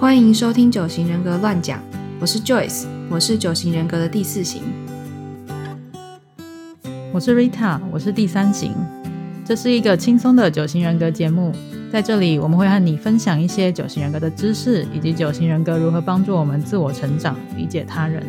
[0.00, 1.78] 欢迎收听九型人格乱讲，
[2.18, 4.62] 我是 Joyce，我是九型人格的第四型。
[7.12, 8.72] 我是 Rita，我是第三型。
[9.44, 11.52] 这是一个轻松的九型人格节目，
[11.92, 18.26] 在这里我们会和你分享一些九型人格的知识，以及九型人格如何帮助我们自我成长、理解他人。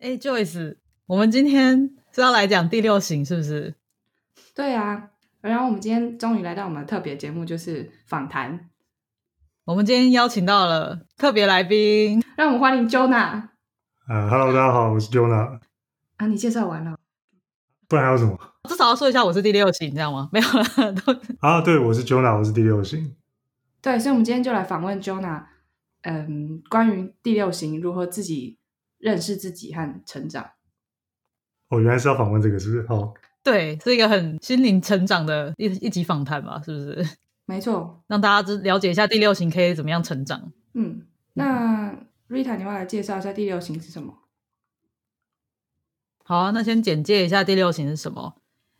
[0.00, 0.76] 哎，Joyce，
[1.06, 3.74] 我们今天是要来讲第六型，是不是？
[4.54, 5.08] 对啊，
[5.40, 8.68] 然后我们今天终于来到我们的特别节目，就是访谈。
[9.66, 13.48] 我们今天邀请到了特别来宾，让我们欢迎 Jonah。
[14.06, 15.58] 啊，Hello，大家好，我是 Jonah。
[16.18, 16.98] 啊，你介绍完了，
[17.88, 18.38] 不然还有什么？
[18.68, 20.28] 至少要说一下我是第六型，知道吗？
[20.30, 23.16] 没有了，都 啊，对，我是 Jonah，我是第六型。
[23.80, 25.44] 对，所以，我们今天就来访问 Jonah，
[26.02, 28.58] 嗯，关于第六型如何自己
[28.98, 30.44] 认识自己和成长。
[31.70, 32.86] 哦，原来是要访问这个，是不是？
[32.86, 37.16] 好，对，是一个很心灵成长的一一集访谈吧，是不是？
[37.46, 40.52] 没错，让大家知了解一下第六型可以怎么样成长。
[40.72, 41.92] 嗯，那
[42.28, 44.18] Rita，你要来介绍一下第六型是什么？
[46.24, 48.36] 好啊，那先简介一下第六型是什么。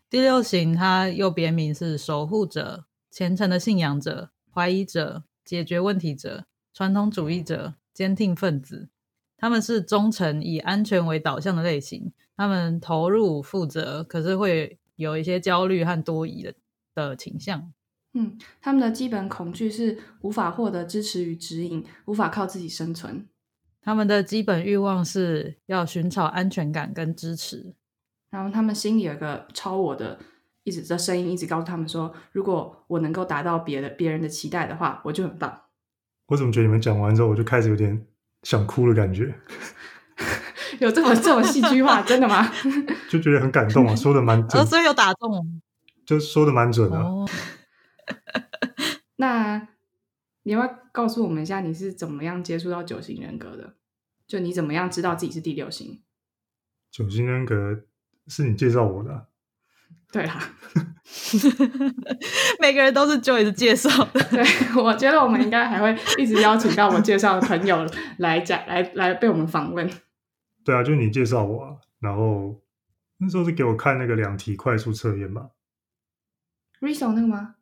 [0.09, 8.89] 第六型它又别名是守护者、虔诚的信仰者、怀疑者、解决问题者、传统主义者、坚定分子。
[9.37, 12.13] 他们是忠诚、以安全为导向的类型。
[12.35, 16.55] 他们投入、负责，可是会有一些焦虑和多疑的
[16.95, 17.73] 的倾向。
[18.15, 23.27] 嗯，他们的基本恐惧是无法获得支持与指引，无法靠自己生存。
[23.83, 27.75] 他们的基本欲望是要寻找安全感跟支持。
[28.31, 30.19] 然后他们心里有个超我的，
[30.63, 35.63] 一直的声音一直告诉他们说：如果我能够达到别的别人的期待的话，我就很棒。
[36.29, 38.07] 我怎么觉得你们讲完之后，我就开始有点
[38.45, 39.35] 想哭的感觉？
[40.81, 42.51] 有这么这么戏剧化，真的吗？
[43.11, 45.61] 就觉得很感动啊，说的蛮准，所以有打动，
[46.07, 46.99] 就说的蛮准的。
[49.17, 49.69] 那
[50.43, 53.75] 你要不要告诉我们一下，你是怎么样接触到九型人格的？
[54.27, 56.03] 就你怎么样知道自己是第六型？
[56.91, 57.85] 九型人格
[58.27, 59.29] 是你介绍我的？
[60.13, 60.41] 对啦，
[62.61, 63.91] 每个人都是 Joy 的介绍。
[64.31, 64.45] 对，
[64.81, 67.85] 我觉得我们应该还会一直邀请到我介绍的朋友
[68.19, 69.91] 来讲，来来被我们访问。
[70.65, 72.63] 对啊，就是你介绍我，然后
[73.19, 75.51] 那时候是给我看那个两题快速测验吧
[76.79, 77.57] r i s o 那个吗？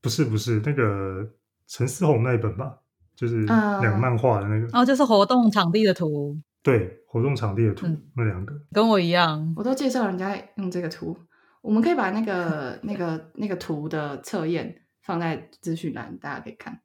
[0.00, 1.28] 不是不是那个
[1.66, 2.78] 陈思宏那一本吧，
[3.14, 11.16] 就是两个漫画的那个哦，就是活动场地的图，对，活动场地的图那两个，跟我一样，我都介绍人家用这个图，
[11.60, 16.80] 我们可以把那个那个那个图的测验放在资讯栏，大家可以看。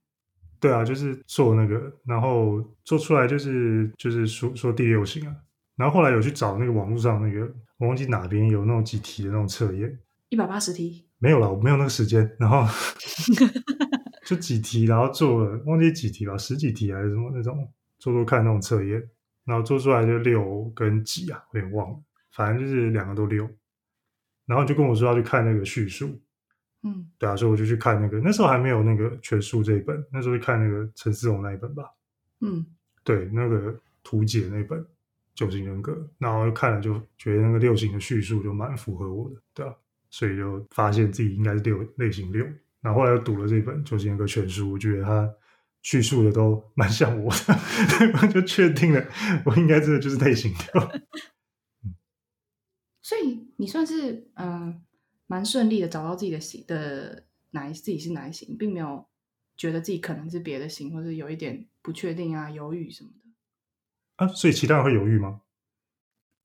[0.59, 5.35] 对啊，就是做那个，然后做出来就是就是说说第六型啊，
[5.75, 7.45] 然后后来有去找那个网络上那个，
[7.77, 9.99] 我忘记哪边有那种几题的那种测验，
[10.29, 11.04] 一百八十题。
[11.19, 12.29] 没有了，我没有那个时间。
[12.39, 12.65] 然后
[14.25, 19.01] 就几题，然后做了忘记几题了，十几题还是什么那种，做做看那种测验，
[19.45, 21.99] 然后做出来就六跟几啊，有点忘了，
[22.31, 23.49] 反正就是两个都六。
[24.45, 26.21] 然后就跟我说要去看那个叙述，
[26.83, 31.83] 嗯，对啊，所以我就去看那个，那时候还没有那个全书这一本，那时候去看那个陈思宏那一本吧，
[32.41, 32.63] 嗯，
[33.03, 34.85] 对，那个图解那本
[35.33, 39.75] 九型人格，然后看了就觉得那个六型的叙述就蛮符合我的，对啊。
[40.15, 42.41] 所以就发现自己应该是六类型六，
[42.79, 45.29] 然后后来又读了这本九型人格全书，我觉得他
[45.81, 49.05] 叙述的都蛮像我的，就确定了
[49.43, 50.89] 我应该真的就是类型六。
[53.03, 54.81] 所以你算是嗯
[55.27, 59.05] 蛮顺利的找到自己的型的哪一自己是哪一型，并没有
[59.57, 64.27] 觉得自己可能是别的型，或者有一点不确定啊、犹豫什么的啊。
[64.29, 65.41] 所以其他人会犹豫吗？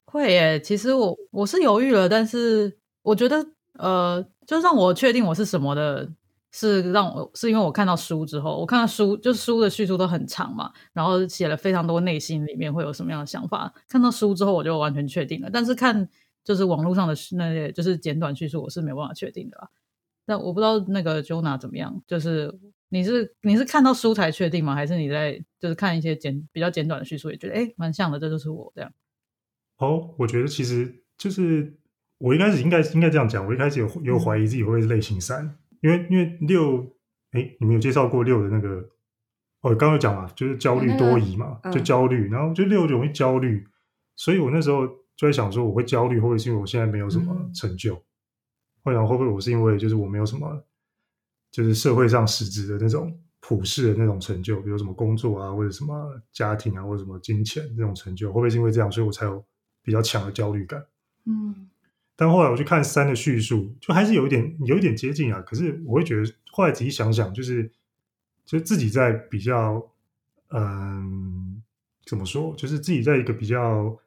[0.06, 3.54] 会耶，其实我我是犹豫了，但是我觉得。
[3.75, 6.10] 呃，就让我确定我是什么的，
[6.53, 13.72] 是让我是因为我看到书之后，我看到书，就书的叙述都很长嘛，然后写了非常多内心里面会有什么样的想法。
[13.88, 15.48] 看到书之后，我就完全确定了。
[15.53, 16.08] 但是看
[16.44, 19.69] 就是网络上的那些就是简短叙述，我是没办法确定的啦。
[20.26, 22.52] 但我不知道那个 Jona 怎么样，就是
[22.88, 24.75] 你是你是看到书才确定吗？
[24.75, 28.93] 还是你在就是看一些简比较简短的叙述，也觉得哎蛮像的，这就是我这样。
[29.78, 31.80] 哦，我觉得其实就是。
[32.20, 36.94] 我一开始应该应该这样讲，我一开始有有怀疑自己会不会是类型三，因为因为六，
[37.31, 38.87] 哎，你们有介绍过六的那个，
[39.62, 43.67] 哦，刚刚讲嘛，就是焦虑多疑嘛，就焦虑，然后就六容易焦虑，
[44.17, 44.87] 所以我那时候
[45.17, 47.94] 就在想说，我会焦虑，会不会是因为我现在没有什么成就？
[48.82, 50.62] 会想会不会我是因为就是我没有什么，
[51.50, 59.43] 就是社会上实质的那种普世的那种成就，比如什么工作啊，或者什么家庭啊，或者什么金钱这种成就，会不会是因为这样，所以我才有
[59.82, 60.84] 比较强的焦虑感？
[61.25, 61.70] 嗯。
[62.20, 65.40] 但后来我去看三的叙述，就还是有一点有一点接近啊。
[65.40, 67.72] 可是我会觉得，后来仔细想想，就是
[68.44, 69.90] 就自己在比较，
[70.50, 71.62] 嗯，
[72.05, 72.55] 怎么说？
[72.56, 73.99] 就是自己在一个比较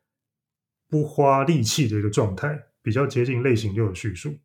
[0.88, 4.38] 不花力气的一个状态，比较接近类型六的叙述。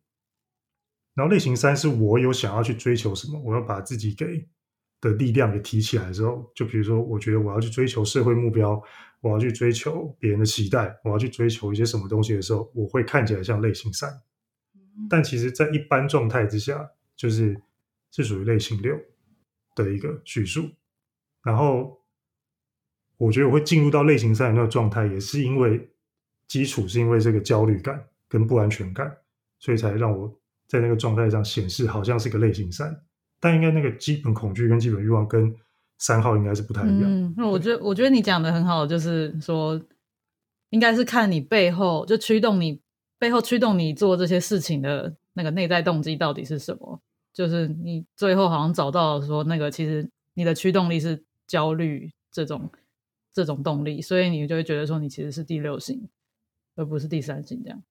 [1.13, 4.47] 然后类型三是我有想要去追求什么，我要把自己给
[5.01, 8.81] 的力量给提起来之后，就比如说，我觉得我要去追求社会目标，
[9.21, 14.21] 我要去追求别人的期待，我要去追求一些什么东西的时候，我会看起来像类型三。
[15.09, 17.61] 但其实，在一般状态之下，就是
[18.11, 18.99] 是属于类型六
[19.75, 20.69] 的一个叙述。
[21.41, 22.01] 然后，
[23.17, 25.89] 我觉得我会进入到类型三的那个状态，也是因为
[26.47, 29.15] 基础是因为这个焦虑感跟不安全感，
[29.57, 30.37] 所以才让我
[30.67, 33.01] 在那个状态上显示好像是个类型三。
[33.39, 35.55] 但应该那个基本恐惧跟基本欲望跟
[35.97, 37.03] 三号应该是不太一样。
[37.03, 39.81] 嗯，那我觉得我觉得你讲的很好，就是说，
[40.69, 42.81] 应该是看你背后就驱动你。
[43.21, 47.01] 背后驱动你做这些事情的那个内在动机到底是什么？
[47.33, 52.71] 就是你最后好像找到说，那个其实你的驱动力是焦虑这种
[53.33, 56.07] 这种动力，所以你就会觉得说，你其实是第六型，
[56.77, 57.61] 而不是第三型。
[57.61, 57.83] 这样，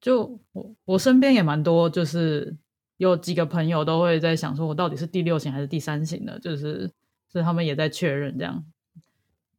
[0.00, 2.56] 就我我身边也蛮多，就是
[2.96, 6.38] 有几个朋友都会在想说，我到底是第六型还是第三型的？
[6.40, 6.90] 就是
[7.32, 8.64] 是他们也在确认这样。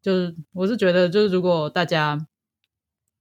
[0.02, 2.28] 就是我是觉得，就是如果大家。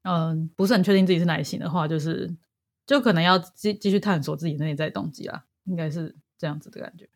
[0.08, 2.32] 嗯，不是很确定自己是哪一型的话，就是
[2.86, 7.08] 就可能要继继续探索自己的内在动机啦，应该是这样子的感觉。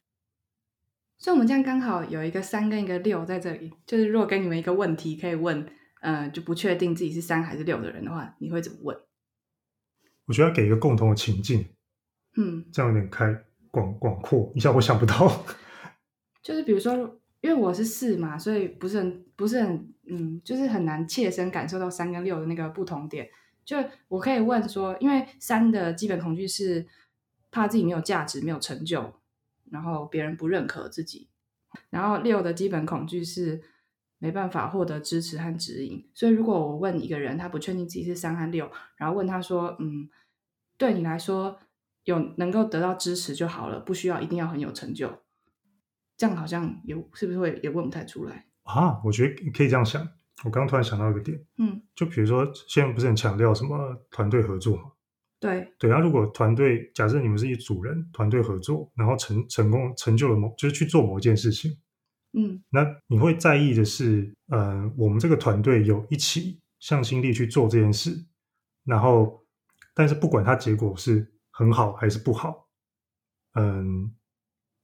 [1.17, 3.73] 所以，我们这样刚好有一个三跟一个六在这里。
[3.87, 5.65] 就是如果给你们一个问题，可以问，
[6.01, 8.99] 嗯，就不确定自己是三还是六的人的话，你会怎么问？
[10.25, 11.65] 我觉得要给一个共同的情境，
[12.37, 13.35] 嗯，这样有点开
[13.71, 15.45] 广广阔，一下我想不到。
[16.43, 17.17] 就是比如说。
[17.43, 23.27] 因为我是四嘛，所以不是很不是很嗯，就是很难切身感受到三跟六的那个不同点。
[23.65, 23.79] 就
[24.09, 26.87] 我可以问说，因为三的基本恐惧是
[27.51, 29.15] 怕自己没有价值、没有成就，
[29.71, 31.31] 然后别人不认可自己；
[31.89, 33.63] 然后六的基本恐惧是
[34.19, 36.11] 没办法获得支持和指引。
[36.13, 40.11] 所以如果我问一个人，他不确定自己是三和六，然后问他说：“嗯，
[40.77, 41.59] 对你来说
[42.05, 45.11] 有能够得到支持就好了，不需要一定要很有成就。”
[46.17, 49.01] 这样好像也是不是会也问不太出来啊？
[49.03, 50.07] 我觉得可以这样想。
[50.45, 54.93] 我刚突然想到一个点，嗯，就比如说现在不是很强调什么团队合作嘛？
[55.39, 55.91] 对对。
[55.91, 61.79] 啊如果团队假设你们是一组人，团队合作，然后成成功成就了某就是去做某一件事情，
[62.33, 68.27] 嗯，那你会在意的是，呃，我们这个团队有一起向心力去做这件事，
[68.85, 69.47] 然后
[69.95, 72.69] 但是不管它结果是很好还是不好，
[73.55, 74.17] 嗯。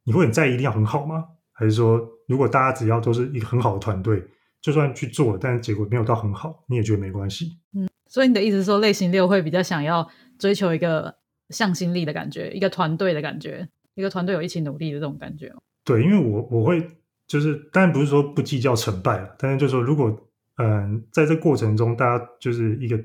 [0.08, 1.26] 你会很在意一定要很好吗？
[1.50, 4.24] 还是说，如果大家只要都是一个很好的团队，
[4.62, 7.58] 就算去做了，但是结果没有到很好，你也觉得没关系？
[7.74, 10.08] 嗯，所以你的意思是说，类型六会比较想要
[10.38, 11.16] 追求一个
[11.48, 15.52] 向心力的感觉，一个团队的感觉，一个团队有一起努力的这种感觉
[15.84, 16.88] 对，因为我我会
[17.26, 20.16] 就是，当然不是说不计较成败了，但是就是说，如果
[20.58, 22.96] 嗯，在这过程中大家就是一个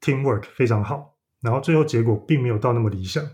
[0.00, 3.24] teamwork 非常好，然后最后结果并没有到那么理想，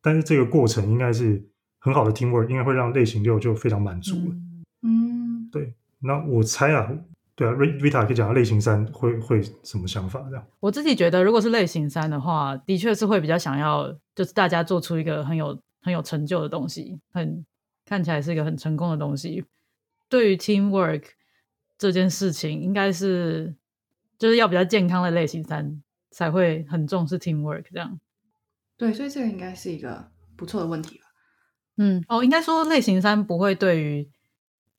[0.00, 1.48] 但是这个过程应该是。
[1.84, 4.36] 很好的 teamwork 应该会让类型六就非常满足了。
[4.82, 5.74] 嗯，对。
[5.98, 6.88] 那我猜啊，
[7.34, 10.24] 对啊，Rita 可以讲类型三会会什么想法？
[10.30, 17.44] 这样，我自己觉得，如果是类型三的话，的确是会比较想要，就是大家做出一个很有很有成就的东西，很
[17.84, 19.44] 看起来是一个很成功的东西。
[20.08, 21.02] 对于 teamwork
[21.76, 23.56] 这件事情，应该是
[24.16, 27.98] 就是要比较健康的类型三才会很重视 teamwork 这样。
[28.76, 31.00] 对，所以这个应该是一个不错的问题。
[31.76, 34.08] 嗯，哦，应该说类型三不会对于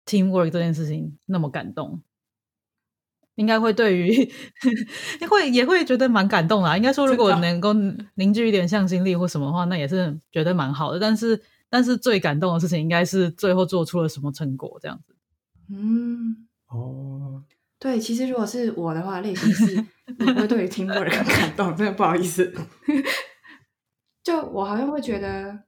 [0.05, 2.01] teamwork 这件事情那么感动，
[3.35, 4.31] 应该会对于
[5.27, 6.77] 会也会觉得蛮感动啦。
[6.77, 7.73] 应该说，如果能够
[8.15, 10.99] 凝聚一点向心力或什么的话，那也是觉得蛮好的。
[10.99, 15.15] 但是，但是最感动的事情应该是最后做出了什么成果这样子。
[15.69, 17.43] 嗯，哦，
[17.83, 19.75] 对，其实如果是我的话，类型四
[20.17, 22.53] 不会对于听末人感动，真的不好意思。
[24.23, 25.65] 就我好像会觉得，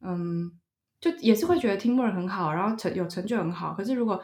[0.00, 0.58] 嗯。
[1.02, 3.72] 就也是会觉得 teamwork 很好，然后成有成就很好。
[3.74, 4.22] 可是如果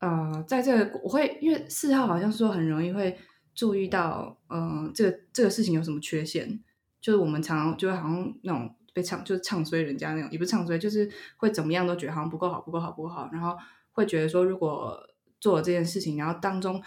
[0.00, 3.18] 呃，在这个我会因为四号好像说很容易会
[3.54, 6.62] 注意到，嗯，这个这个事情有什么缺陷，
[7.02, 13.54] 就是我们常常就会好像那种被唱就是唱衰人家那种，也不是唱衰，就是会怎么样都觉得好像不够好，不够好，不够好，然后
[13.92, 14.98] 会觉得说如果
[15.40, 16.82] 做这件事情，然后当中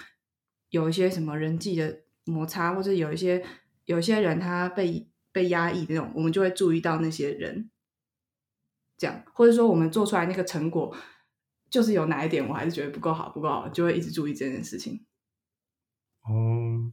[0.70, 3.46] 有一些什么人际的摩擦，或者有一些
[3.86, 7.70] 有些人他被被压抑那种，我们就会注意到那些人。
[8.98, 10.94] 这样，或者说我们做出来那个成果，
[11.70, 15.06] 就是有哪一点我还是觉得不够好，不够好，就会一直注意这件事情。
[16.24, 16.92] 哦，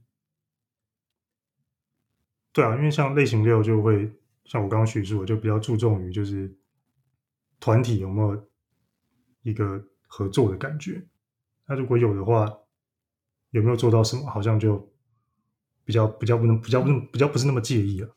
[2.52, 4.12] 对啊，因为像类型六就会
[4.44, 6.56] 像我刚刚叙述，我就比较注重于就是
[7.58, 8.48] 团体有没有
[9.42, 11.04] 一个合作的感觉。
[11.66, 12.46] 那如果有的话，
[13.50, 14.28] 有没有做到什么？
[14.30, 14.92] 好像就
[15.84, 18.16] 比较比较不能比较不能比较不是那么介意了。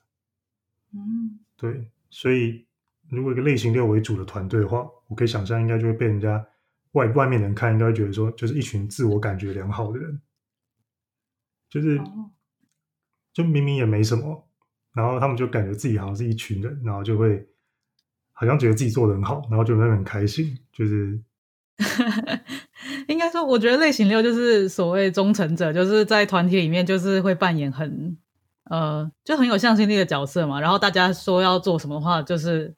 [0.94, 2.66] 嗯，对，所以
[3.10, 6.46] 如果一个类型六为主的团队的话，我可以想象应该就会被人家
[6.94, 10.22] 外外面人看，应该会觉得说，就是一群自我感觉良好的人，
[11.70, 12.32] 就是哦
[13.32, 14.50] 就明明也没什么，
[14.94, 17.48] 然后他们就感觉自己好像是一群人，然后就会
[18.32, 21.22] 好像觉得自己做的很好，然后就会很开心，就是
[23.10, 28.16] 应该说，我觉得类型六就是所谓忠诚者，就是在团体里面就是会扮演很
[28.66, 30.62] 呃就很有向心力的角色嘛。
[30.62, 32.76] 然后大家说要做什么的话，就是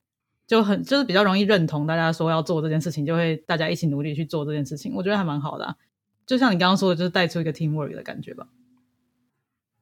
[0.47, 4.93] 就很就是比较容易认同大家说要做这件事情，就会大家一起努力去做这件事情。
[4.95, 5.75] 我觉得还蛮好的、啊，
[6.25, 8.47] 就像你刚刚说的，就是带出一个 teamwork 的感觉吧。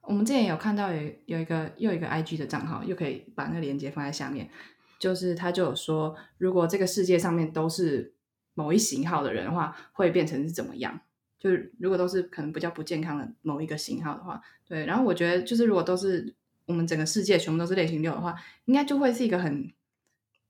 [0.02, 4.50] 我们之前有看到有有一个又一个 IG 的账号，又可以把那个链接放在下面。
[4.98, 8.12] 就是他就有说，如果这个世界上面都是
[8.54, 11.00] 某一型号的人的话，会变成是怎么样？
[11.38, 14.84] 就是如果都是可能比较不健康的某一个型号的话，对。
[14.84, 16.34] 然后我觉得，就是如果都是
[16.66, 18.34] 我们整个世界全部都是类型六的话，
[18.66, 19.72] 应该就会是一个很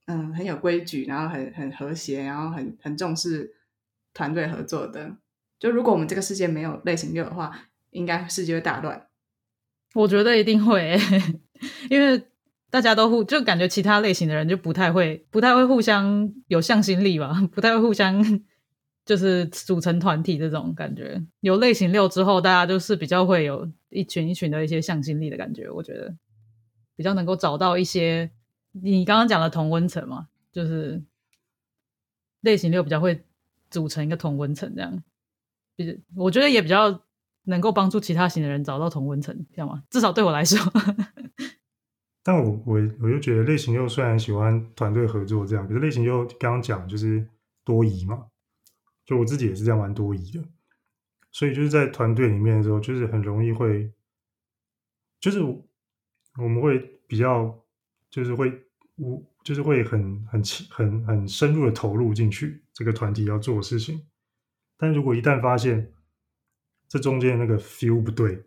[0.07, 3.55] 嗯很有规矩，然后很很和谐，然后很很重视
[4.13, 5.15] 团队合作的。
[5.59, 9.07] 就如果我们这个世界没有类型六的话，应该世界会大乱。
[9.93, 10.97] 我觉得一定会、
[11.89, 12.21] 因为
[12.71, 18.23] 大家都互就感觉其他类型的人就不太会，不太会互相有向心力吧， 不太会互相
[19.05, 21.21] 就是组成团体这种感觉。
[21.41, 25.69] 有类型六之后，大家就是比较会有一群一群的一些向心力的感觉。
[25.69, 26.15] 我觉得
[26.95, 28.31] 比较能够找到一些
[28.71, 31.03] 你刚刚讲的同温层嘛，就是
[32.39, 33.25] 类型六比较会
[33.69, 35.03] 组成一个同温层这样。
[35.75, 37.01] 比我觉得也比较
[37.43, 39.83] 能够帮助其他型的人找到同温层，这样吗？
[39.89, 40.57] 至少对我来说，
[42.23, 47.27] 但我我我就觉得类型又虽然喜欢团队合作这样，可是类型又刚刚讲就是
[47.63, 48.27] 多疑嘛，
[49.03, 50.43] 就我自己也是这样蛮多疑的，
[51.31, 53.91] 所以就是在团队里面的时候，就是很容易会，
[55.19, 57.59] 就是我们会比较
[58.11, 58.65] 就是会
[58.97, 64.05] 我就是会很很很很深入的投入进去这个团体要做的事情，
[64.77, 65.91] 但如果一旦发现
[66.87, 68.43] 这中间那个 feel 不对，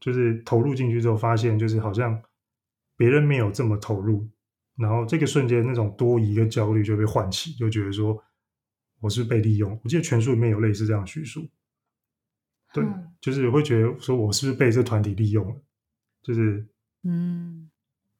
[0.00, 2.20] 就是投入进去之后发现就是好像。
[2.96, 4.28] 别人没有这么投入，
[4.76, 8.22] 然后这个瞬间那种多疑跟焦虑就被唤起，就觉得说
[9.00, 9.78] 我是被利用。
[9.84, 11.46] 我记得全书里面有类似这样叙述，
[12.72, 15.56] 对，嗯就是会觉得说我是不是被这团体利用了，
[16.22, 16.66] 就是
[17.02, 17.70] 嗯，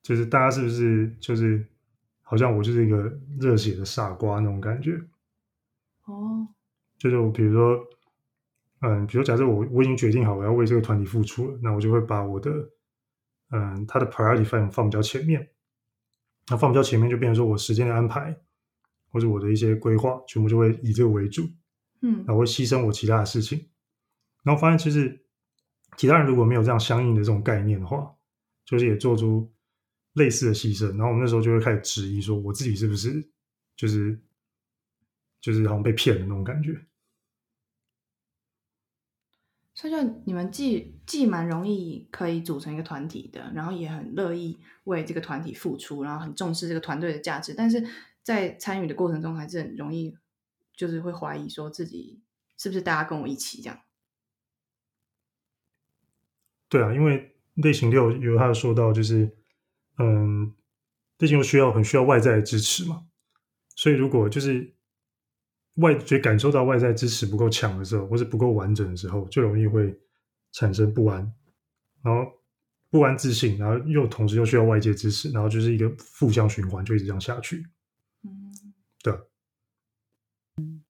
[0.03, 1.67] 就是大家是不是就是
[2.23, 5.01] 好像我就是一个热血的傻瓜那种感觉。
[6.05, 6.47] 哦，
[6.99, 7.85] 就是我比如说，
[8.81, 12.51] 嗯，比如假设我我已经决定好我要为这个团体付出了，那我就会把我的
[13.51, 15.49] 嗯，它的 priority 放放比较前面，
[16.49, 18.37] 那放比较前面就变成说我时间的安排
[19.11, 21.43] 或者我的一些规划，全部就会以这个为主，
[22.03, 22.25] 嗯。
[22.27, 23.69] 然后会牺牲我其他的事情，
[24.43, 25.25] 然后发现其实
[25.97, 28.15] 其他人如果没有这样相应的这种概念的话，
[28.65, 29.53] 就是也做出
[30.15, 33.31] 类似的牺牲，然后我们那时候就会开始质疑说我自己是不是
[33.77, 34.21] 就是
[35.41, 36.79] 就是好像被骗的那种感觉。
[39.77, 47.87] 所以就你们既既蛮容易可以组成一个团体的，然后也很乐意为这个团体付出，然后很重视这个团队的价值，但是
[48.23, 50.17] 在参与的过程中还是很容易，
[50.75, 52.23] 就是会怀疑说自己
[52.57, 53.79] 是不是大家跟我一起这样。
[56.71, 59.37] 对啊，因为类型六有他说到，就是
[59.99, 60.55] 嗯，
[61.19, 63.07] 类型六需要很需要外在的支持嘛，
[63.75, 64.75] 所以如果就是
[65.77, 69.99] 外觉得感受到外在支持不够强的时候，或是不够完整的时候，就容易会
[70.53, 71.21] 产生不安，
[72.03, 72.31] 然后
[72.91, 77.67] 不安自信，然后又同时又需要外界支持，然后就是一个负向循环，就一直这样下去。
[78.23, 78.53] 嗯，
[79.03, 79.13] 对
[80.57, 80.83] 嗯，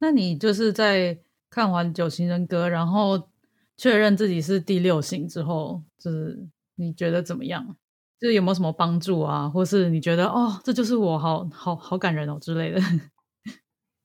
[0.00, 3.28] 那你就是在看完《九型人格》，然后
[3.76, 7.76] 确认自己是第六型之后，就是你觉得怎么样？
[8.18, 12.80] 就是有没有什么帮助啊，或是你觉得哦，这就是我，好好好感人哦之类的？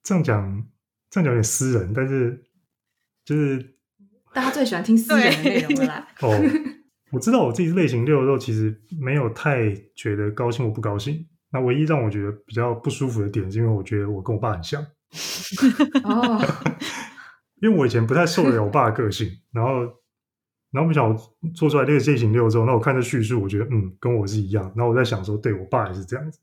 [0.07, 0.65] 这样讲
[1.09, 2.41] 这样讲有点私人，但是
[3.25, 3.75] 就是
[4.33, 6.07] 大家最喜欢听私人的内容了啦。
[6.23, 6.29] 哦，
[7.11, 11.27] 我知道我自己是类型六的时候，其实没有太觉得高兴或不高兴。
[11.51, 14.81] 那唯一让我觉得比较不舒服的点，是因为我觉得我跟我爸很像，
[16.05, 16.41] 哦，
[17.61, 19.81] 因为我以前不太受得了我爸的个性，然后，
[20.71, 21.15] 然后不想我
[21.53, 24.71] 做出来这个类型六之后，那我看这叙述，我觉得嗯，跟我是一样。
[24.73, 26.39] 然后我在想说，对我爸也是这样子，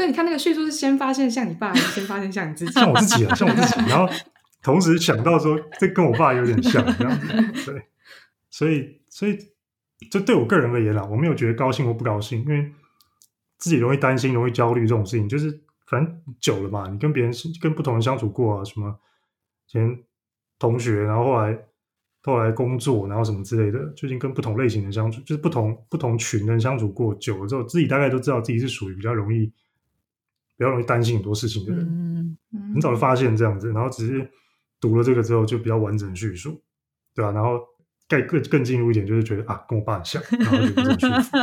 [0.00, 2.72] 所以你看那个叙述是先发现像你爸，还是先发现像你自己？
[2.72, 4.10] 像我自己啊，像我自己，然后
[4.62, 7.26] 同时想到说，这跟我爸有点像这样子，
[7.70, 7.82] 对，
[8.48, 9.36] 所以，所以，
[10.10, 12.72] 这对我个人而言啦，我没有觉得高兴或不高兴，因为
[13.58, 17.30] 自己容易担心、容易焦虑这种事情，就是反正久了嘛，你跟别人
[17.60, 18.98] 跟不同人相处过啊，什么
[19.68, 20.02] 前
[20.58, 21.58] 同学，然后后来
[22.22, 29.52] 后来工作，然后什么之类的，最近跟不同类型的相处，就是不同不同群的人相处过久了之后，自己大概都知道自己是属于比较容易
[30.60, 34.30] 比较容易担心很多事情的人，嗯，嗯很早就发现这样子，然后只是
[34.78, 36.60] 读了这个之后就比较完整的叙述，
[37.14, 37.58] 对吧、然后
[38.06, 41.30] 更更更进入一点，就是觉得啊，跟我爸很像，然后就不是很舒服。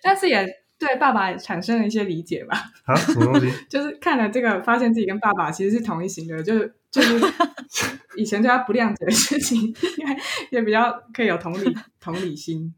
[0.00, 0.46] 但是也
[0.78, 3.50] 对爸爸产生了一些理解吧，啊，什么东西？
[3.68, 7.18] 就是看了这个，发现自己跟爸爸其实是同一型的，就是就是
[8.16, 9.60] 以前对他不谅解的事情，
[9.98, 10.16] 应该
[10.52, 12.72] 也比较可以有同理同理心。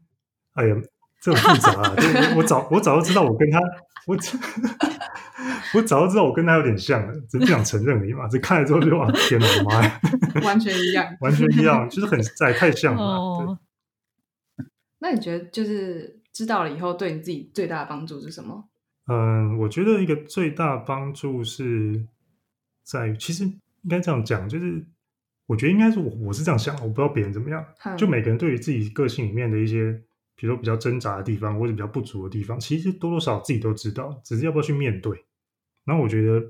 [0.55, 0.75] 哎呀，
[1.21, 1.93] 这很复杂啊！
[1.95, 3.59] 就我我早我早就知道我跟他，
[4.07, 4.37] 我早
[5.75, 8.27] 我早就知道我跟他有点像了，只是不想承认而已嘛。
[8.27, 10.01] 这看了之后就哇，天哪，我妈呀，
[10.43, 11.15] 完全一样。
[11.21, 13.17] 完全一样，就是很在太像了啊。
[13.17, 13.59] 哦，
[14.99, 18.67] 那你觉得就是知道了以后，对你自己最大的帮助是什么？
[19.07, 22.03] 嗯，我觉得一个最大帮助是
[22.83, 24.83] 在于，其实应该这样讲，就是
[25.45, 27.63] 我觉得应该是我我是这样想，我不知道别人怎么样。
[27.79, 30.01] 哼就每个人对于自己个性里面的一些，
[30.35, 35.25] 比如说比较挣扎的地方，或者比较不足的地方，其实多多少少自己都知道，只是要不要去面对。
[35.85, 36.41] 然后我觉得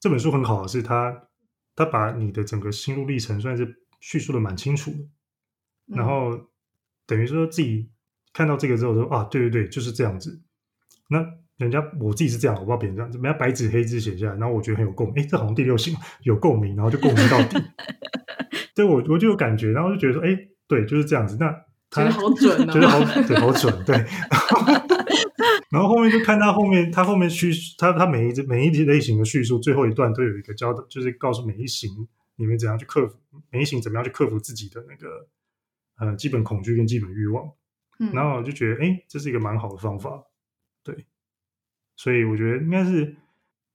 [0.00, 1.28] 这本书很好的是它，
[1.74, 6.48] 它把你的整个心路历程算是叙述的蛮清楚的，嗯然后
[7.06, 7.90] 等于说自己
[8.32, 10.42] 看到这个之后说啊，对对对，就是这样子。
[11.08, 11.24] 那
[11.58, 17.62] 人家我自己是这样，我不知道别人这样子，人家白纸黑字写下来，然后我觉得很有共鸣，哎，这好像第六性有共鸣，然后就共鸣到底。
[18.74, 21.36] 对我我就有感觉，然后就觉得说，哎，对，就是这样子。
[21.38, 21.54] 那
[21.92, 23.96] 他觉得好准哦觉得好对，好准，对。
[25.70, 31.90] 然后后面就看他后面，他后面叙他他每一每一类型的叙述，最后一段都有一个教的，就是告诉每一型
[32.36, 33.16] 你们怎样去克服，
[33.50, 35.28] 每一型怎么样去克服自己的那个
[35.98, 37.46] 呃基本恐惧跟基本欲望。
[37.98, 40.24] 嗯然后我就觉得，哎，这是一个蛮好的方法，
[40.82, 41.06] 对。
[41.94, 43.14] 所以我觉得应该是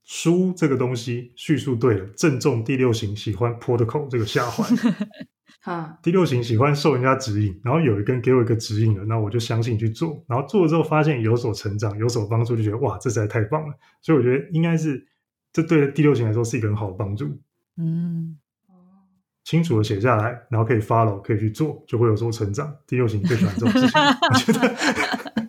[0.04, 4.64] 书这个东西叙述对了，正中第六型喜欢 protocol 这个下怀。
[5.62, 13.74] 哈，第六型喜欢受人家指引，然后有一个人给我一个指引了，那我就相信去做，然后做了之后发现有所成长，有所帮助，就觉得哇，这实在太棒了。
[14.02, 15.08] 所以我觉得应该是
[15.52, 17.40] 这对第六型来说是一个很好的帮助，
[17.78, 18.38] 嗯，
[19.44, 22.76] 清楚的写下来，然后可以 follow，可以去做，就会有所成长。
[22.86, 24.76] 第六型最喜欢这种事情，我觉得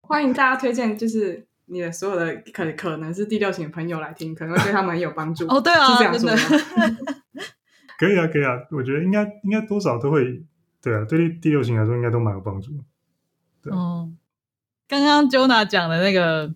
[0.02, 5.46] 欢迎大家推荐，就是你的所有的可可能是第六型的朋友来听，可能会对他们很有帮助。
[5.46, 6.36] 哦，对啊，是这样说的？
[8.00, 10.42] 可以啊，可以啊，我觉得应该应该多少都会，
[10.80, 12.82] 对啊，对第六型来说应该都蛮有帮助的。
[13.62, 14.10] 对哦，
[14.88, 16.54] 刚刚 Jonah 讲的那个，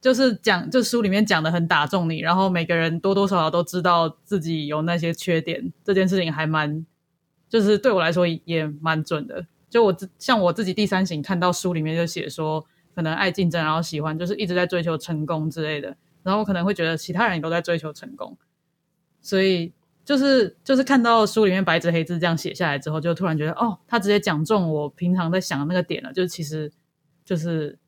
[0.00, 6.84] 就是讲，就书里面讲的很打中你，然后每个人多多少少都知道自己有那些缺点，这件事情还蛮，
[7.48, 9.46] 就是对我来说也蛮准的。
[9.68, 18.36] 就我像我自己第三型看到书里面就写说，可能爱竞争，然后喜欢就是一直在追求成功之类的，然后可能会觉得其他人也都在追求成功，
[19.20, 19.72] 所以
[20.10, 26.68] 就是就是看到书里面白纸黑字这样写下来之后，就突然觉得哦，他直接讲中我平常在想的那个点了，就是其实
[27.24, 27.78] 就是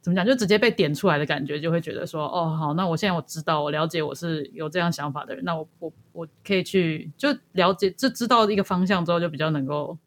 [0.00, 9.98] 怎么讲，就直接被点出来的感觉，就会觉得说哦，好，那我现在我知道，我了解我是有这样想法的人，那我我我可以去就了解，就知道一个方向之后，就比较能够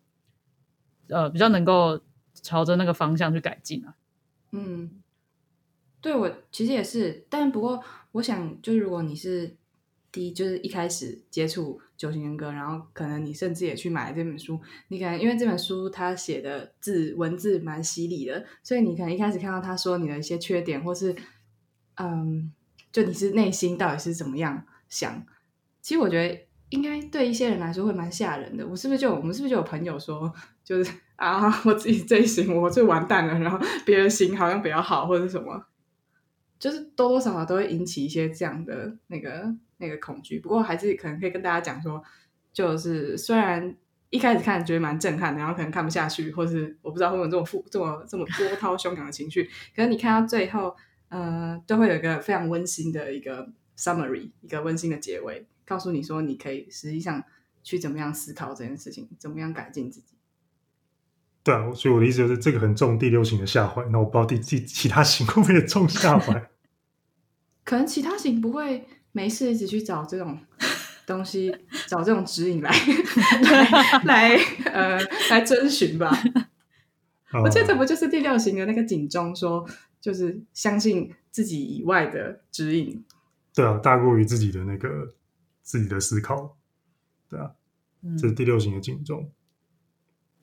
[1.10, 2.00] 呃比较能够
[2.36, 3.94] 朝着那个方向去改进啊。
[4.54, 4.90] 嗯，
[6.00, 9.58] 对我其实也是，但不过我想，就是如果你是
[10.12, 21.16] 第一，就是一开始接触九型人格，然后可能你甚至也去买这本书，你可能因为这本书他写的字文字蛮犀利的，所以你可能一开始看到他说你的一些缺点，或是
[21.96, 22.52] 嗯，
[22.92, 25.26] 就你是内心到底是怎么样想，
[25.82, 26.46] 其实我觉得。
[26.72, 28.64] 应该对一些人来说会蛮吓人的。
[28.68, 30.32] 我是不是就我们是不是就有朋友说，
[30.64, 35.66] 就是啊，我自己这一型我最完蛋了，然后别人型好像比较好，或者什么，
[36.60, 40.40] 就是多多少少都会引起一些这样的那个那个恐惧。
[40.40, 42.02] 不过还是可能可以跟大家讲说，
[42.54, 43.76] 就是虽然
[44.10, 50.76] 一开始看觉得蛮震撼的，然后可能看不下去，或是我不知道会有这种负这么这么波涛汹涌的情绪，可是你看到最后，
[51.10, 55.48] 呃，都会有一个非常温馨的一个 summary，一个温馨的结尾。
[55.66, 57.24] 告诉你说，你可以实际上
[57.62, 60.16] 去怎么样思考这件事情，怎么样改进自己。
[61.44, 66.50] 对啊，所以我的意思就是，这个很重第六型的下怀，那我不知道第第其他型会不会也重下怀。
[67.64, 70.38] 可能其他型不会没事一直去找这种
[71.06, 71.56] 东西，
[71.88, 72.72] 找这种指引来
[73.42, 73.70] 来
[74.06, 74.36] 来
[74.72, 76.12] 呃来遵循吧。
[77.32, 79.64] 哦我记得这不就是第六型的那个警钟说，
[80.02, 83.04] 就是相信自己以外的指引。
[83.54, 85.14] 对啊，大过于自己的那个
[85.62, 86.58] 自己的思考，
[87.30, 87.52] 对啊，
[88.02, 89.30] 嗯这是第六型的警钟。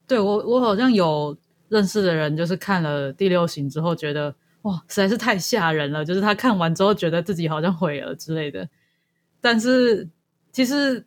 [0.07, 1.37] 对我，我好像有
[1.69, 4.35] 认识的人就是看了第六型之后，觉得
[4.67, 8.69] 哇，实在是太吓人了，就是他看完之后觉得自己好像毁了之类的。
[9.41, 10.09] 但是
[10.51, 11.07] 其实，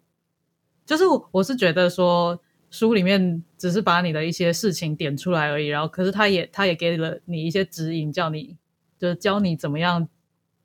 [0.86, 8.56] 就是我是觉得说，书里面只是把你的一些事情点出来而已，然后可是他也他也给了你一些指引，叫你
[8.98, 10.08] 就是教你怎么样，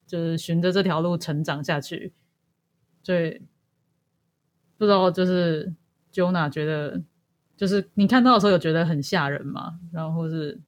[0.06, 2.12] 就是循着这条路成长下去。
[3.02, 3.42] 对，
[4.78, 5.74] 不知道就是
[6.12, 7.02] Jona 觉得。
[7.56, 9.78] 就是你看到的时候有觉得很吓人吗？
[9.92, 10.60] 然后是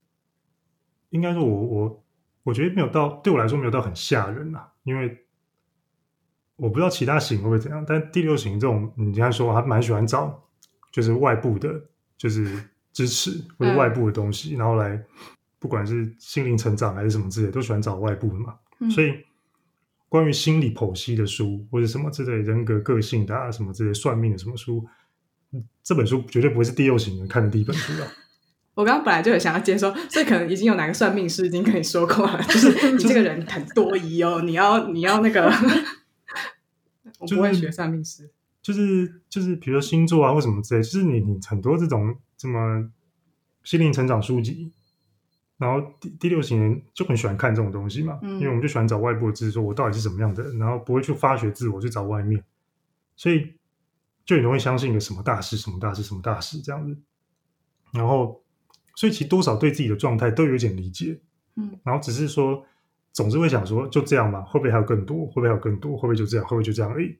[1.11, 2.05] 应该说，我我
[2.53, 4.69] 觉得没有到，对我来说没有到很吓人啊。
[4.85, 5.17] 因为
[6.57, 10.43] 我不知道其他型会不会怎样，但第六型这种，你刚才说他蛮喜欢找
[10.93, 11.69] 就是外部的，
[12.17, 15.03] 就是支持或者外部的东西，然后来
[15.59, 18.55] 不管是心灵成长还是什么之类，都喜欢找外部的嘛。
[18.91, 19.15] 所以
[20.09, 24.87] 关于心理剖析的书或者什么之类人格个性的啊，什么之类算命的什么书。
[25.83, 28.09] 这本书绝对不会是第六型人看的第一本书啊！
[28.77, 35.51] 我刚刚本来就很想要接收，所以可能已经有哪个算命师已经跟你说过了，就是你这个人很多疑哦，你要你要那个，
[37.19, 42.91] 我不会学算命师，就是就是比如说星座啊或什么之类，就是你你很多这种这么
[43.65, 44.71] 心灵成长书籍，
[45.57, 52.45] 然后第第六型人就很喜欢看这种东西嘛，因为我们就喜欢找外部的知识，说我到底是什么样的人，然后不会去发掘自我，去找外面，
[53.17, 53.55] 所以。
[54.27, 56.99] 就很容易相信一个什么大事、什么大事、什么大事这样子，
[57.93, 58.43] 然后，
[58.97, 61.21] 所以其实多少对自己的状态都有一点理解，
[61.55, 62.67] 嗯，然后只是说，
[63.13, 64.43] 总是会想说，就这样嘛？
[64.43, 65.25] 会不会还有更多？
[65.27, 65.97] 会不会还有更多？
[65.97, 66.45] 会不会就这样？
[66.45, 67.17] 会不会就这样而已？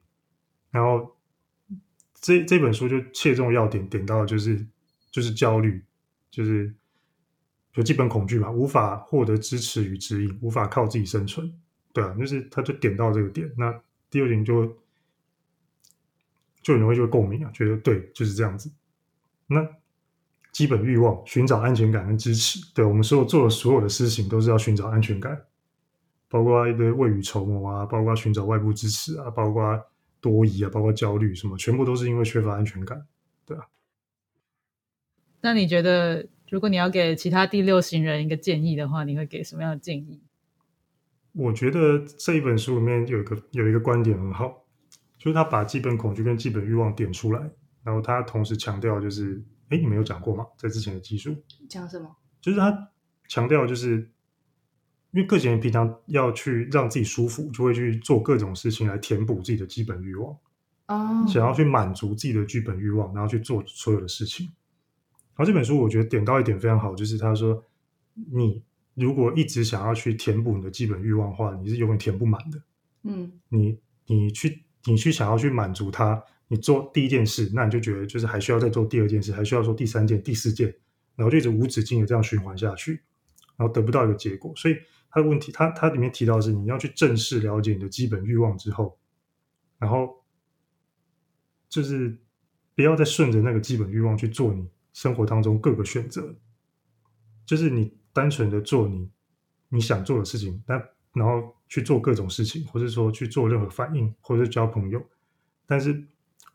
[0.71, 1.15] 然后，
[2.15, 4.65] 这这本书就切中要点，点到就是
[5.09, 5.81] 就是焦虑，
[6.29, 6.73] 就是
[7.71, 11.53] 就基本恐惧嘛，无法获得支持与指引，无法靠自己生存，
[11.93, 14.77] 对啊，就是他就点到这个点，那第二点就。
[16.63, 18.69] 就很容易就会共鸣啊，觉得对就是这样子。
[19.45, 19.65] 那
[20.57, 25.39] 基本欲望，寻找安全感跟支持，对我们所有做的所有的事情，都是要寻找安全感，
[26.27, 29.79] 包括一堆未雨绸缪啊，包括寻找外部支持啊，包括
[30.19, 33.05] 多疑啊，包括焦虑什么，全部都是因为缺乏安全感，
[33.45, 33.67] 对啊。
[35.41, 40.19] 那你觉得，如果你要给其他第六型人一个建议的话，你会给什么样的建议？
[41.33, 44.63] 我觉得这一本书里面有一个有一个观点很好。
[45.19, 47.51] 就是他把基本恐惧跟基本欲望点出来，
[47.83, 50.45] 然后他同时强调，就是哎，你没有讲过吗？
[50.57, 51.35] 在之前的技术
[51.67, 52.15] 讲什么？
[52.41, 52.89] 就是他
[53.27, 54.09] 强调，就是
[55.11, 60.37] 因为个人平常要去让自己舒服，就会去做各种事情来填补自己的基本欲望
[60.87, 64.45] 哦，想要去满足自己的基本欲望，然后去做所有的事情。
[65.35, 67.63] 然后这本书我觉得点到一点非常好，就是他说，
[68.13, 72.61] 你如果一直想要去填补你的基本欲望的话，你是永远填不满的。
[73.03, 74.63] 嗯，你你去。
[74.85, 80.67] 你去想要去满足他，你做第一件事，那你就觉得就是还需要再做第二件事，还需要做第三件、第四件，
[81.15, 83.01] 然后就一直无止境的这样循环下去，
[83.57, 84.53] 然后得不到一个结果。
[84.55, 84.75] 所以
[85.09, 88.97] 他的问题，他他里面提到的是你要去正式了解你的基本欲望之后，
[89.77, 90.23] 然后
[91.69, 92.17] 就是
[92.75, 96.35] 不要再顺着那个基本欲望去做你生活当中各个选择，
[97.45, 99.09] 就是你单纯的做你
[99.69, 100.81] 你想做的事情，但
[101.13, 101.55] 然后。
[101.69, 105.05] 去做各种事情，或者说去做任何反应，或者是交朋友，
[105.65, 106.07] 但是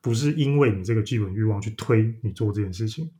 [0.02, 3.10] 不是因为你这个基本欲望去推你做这件事情。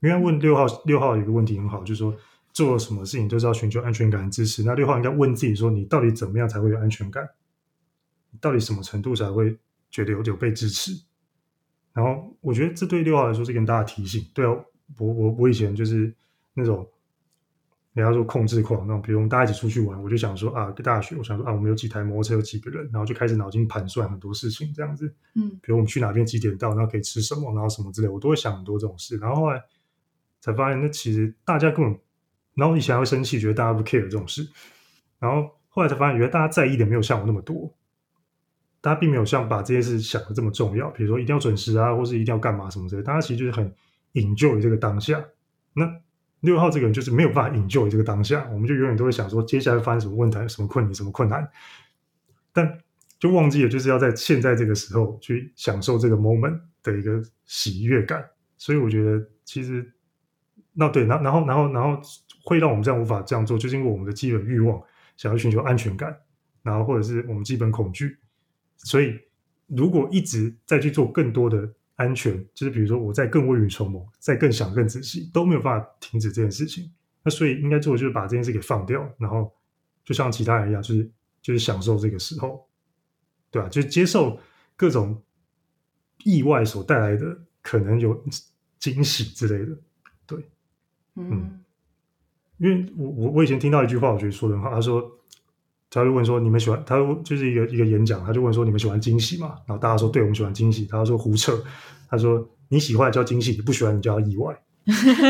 [0.00, 2.14] 因为问六号，六号有一个问题很好，就是说
[2.52, 4.62] 做什么事情都是要寻求安全感支持。
[4.62, 7.26] 那六号应该问自己说：你到底怎么样才会有安全感？
[8.40, 9.56] 到底什么程度才会
[9.90, 10.92] 觉得有有被支持？
[11.94, 14.26] 然后我觉得这对六号来说是跟大家提醒。
[14.34, 14.50] 对啊，
[14.98, 16.12] 我我我以前就是
[16.52, 16.86] 那种。
[17.94, 25.06] 人家说控制狂那种，比如我们大家一起出去玩，我就想说啊，大学，我想说啊，我们有几台摩托车，有几个人，然后就开始脑筋盘算很多事情，这样子。
[25.34, 29.16] 嗯，比如我们去哪边几点到，然后可以吃什么，然后什么之类，我都会想很多这种事。
[29.18, 29.62] 然后后来
[30.40, 31.96] 才发现，那其实大家根本，
[32.54, 34.44] 然后以前还会生气，觉得大家不 care 这种事。
[35.20, 37.72] 然后后来才发现，原来大家在意的没有像我那么多，
[38.80, 40.90] 大家并没有像把这件事想的这么重要。
[40.90, 43.72] 比如说一定要准时啊，或是一定要干嘛什么之类，大家其实就是很
[44.14, 45.24] 引咎于这个当下。
[45.74, 46.03] 那。
[46.44, 51.48] 六号这个人就是没有办法引救这个当下，我们就永远都会想说接下来发生什么问题、什么困难、什么困难，
[52.52, 52.78] 但
[53.18, 58.24] 就忘记了就是要在现在这个时候去享受这个 moment 的一个喜悦感。
[58.58, 59.90] 所以我觉得其实
[60.74, 61.98] 那对，然然后然后然后
[62.44, 64.80] 会让我们这样无法这样做，就是因为我们的基本欲望
[65.16, 66.14] 想要寻求安全感，
[66.62, 68.18] 然后或者是我们基本恐惧，
[68.76, 69.18] 所以
[69.66, 71.72] 如果一直再去做更多的。
[71.96, 76.90] 安全就是，比如说我在更未雨绸缪，在更想更仔细，都没有办法停止这件事情。
[77.22, 79.52] 那所以应该做的就是把这件事给放掉，然后
[80.04, 82.66] 就像其他人一样，就是就是享受这个时候，
[83.50, 83.68] 对吧？
[83.68, 84.38] 就是接受
[84.76, 85.22] 各种
[86.24, 88.24] 意外所带来的可能有
[88.78, 89.76] 惊喜之类的。
[90.26, 90.48] 对，
[91.14, 91.60] 嗯，
[92.58, 95.10] 因为我我我以前听到一句话，我觉得说的很好，他说。
[96.00, 101.62] 他就问说：“你们喜欢？”他就是一个一个演讲，他就问说：“你们喜欢惊喜吗？”然后大家说：“对，我们喜欢惊喜。”他说：“胡扯。”
[102.08, 104.54] 他说：“你喜欢叫惊喜，你不喜欢你叫意外。”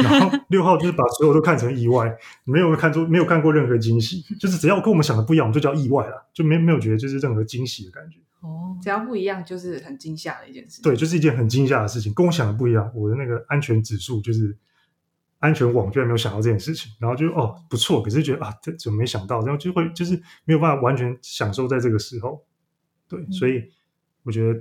[0.02, 8.18] 然后六号就是把所有都看成意外，没有看出没有看过任何惊喜，就是只要跟我们想的不一样，我们就叫意外了，就没没有觉得就是任何惊喜的感觉。
[8.40, 10.82] 哦，只要不一样，就是很惊吓的一件事。
[10.82, 12.90] 对，就是一件很惊吓的事情，跟我想的不一样。
[12.96, 14.56] 我的那个安全指数就是
[15.44, 22.42] 安全网，居然没有想到这件事情，然后就哦不错，可是觉得啊这怎么没想到，然后就会就是没有办法完全享受在这个时候。
[23.06, 23.70] 对，所以
[24.22, 24.58] 我觉得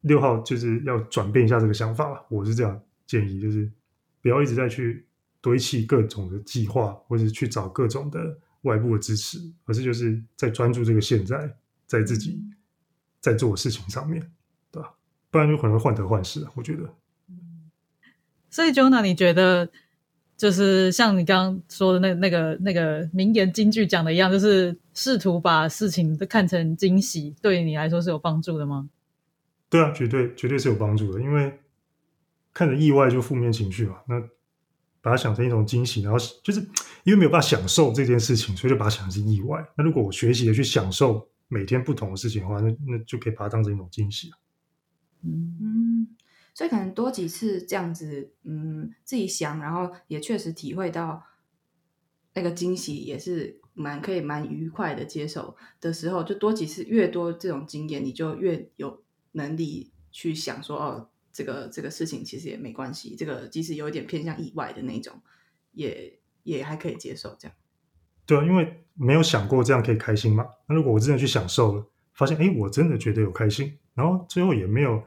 [0.00, 2.26] 六号就是要转变一下这个想法了。
[2.28, 3.70] 我是这样建议，就是
[4.20, 5.06] 不要一直在去
[5.40, 12.42] 堆砌各种的计划，或者去找各种的外部的支持，而是就是在专注这个现在，在自己
[13.20, 14.20] 在做的事情上面，
[14.72, 14.94] 对吧？
[15.30, 16.44] 不然就可能会患得患失。
[16.56, 16.92] 我觉得。
[18.50, 19.68] 所以，Jonah，你觉得
[20.44, 28.90] 就是像你刚刚说的那那个那个名言金句讲的一样，就是试图把事情都看成惊喜，对你来说是有帮助的吗？
[29.70, 31.50] 对啊，绝对绝对是有帮助的，因为
[32.52, 34.20] 看着意外就负面情绪嘛，那
[35.00, 36.60] 把它想成一种惊喜，然后就是
[37.04, 39.66] 因为没有办法享受这件事情，所以就把它想成意外。
[39.78, 44.30] 那如果我学习的去享受每天不同的事情的话，那那就可以把它当成一种惊喜
[45.22, 45.56] 嗯，
[46.54, 51.22] 所以可能多几次这样子，嗯，自己想，然后也确实体会到
[52.32, 65.20] 那个惊喜，也是蛮可以蛮愉快的接受的时候，就多几次，越多这种经验，你就越有能力去想说，哦，这个这个事情其实也没关系，这个即使有一点偏向意外的那种，
[65.72, 67.56] 也也还可以接受这样。
[68.24, 70.46] 对啊，因为没有想过这样可以开心嘛。
[70.68, 75.02] 那如果我真的去享受了，发现哎，我真的觉得有开心，然后最后也没有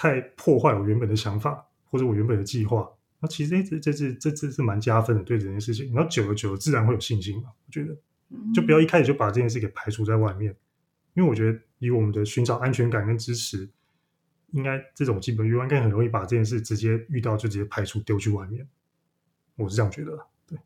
[0.00, 5.92] 太破坏我原本的想法或者我原本的计划，那其实哎，这这这这这是蛮加分的，对这件事情。
[5.92, 7.50] 然后久了久了，自然会有信心嘛。
[7.66, 7.98] 我觉得，
[8.54, 10.54] 就不要一开始就把这件事给排除在外面，
[11.14, 13.68] 因为我觉得以我们的寻找安全感跟支持，
[14.52, 18.68] 应该这种基本欲望应该很容易把这件事直接遇到就直接排除丢去外面。
[19.56, 20.26] 我是这样觉得啦。
[20.46, 20.60] 对，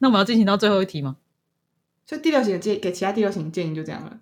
[0.00, 1.16] 那我们要进行到最后一题吗？
[2.04, 4.20] 所以第六型的建给其他第六型的建议就这样了。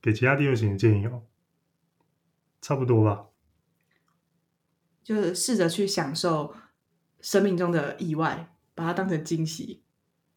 [0.00, 1.24] 给其他第六型的建议哦，
[2.60, 3.26] 差不多吧。
[5.02, 6.54] 就是试着去享受
[7.20, 9.82] 生命中的意外，把它当成惊喜，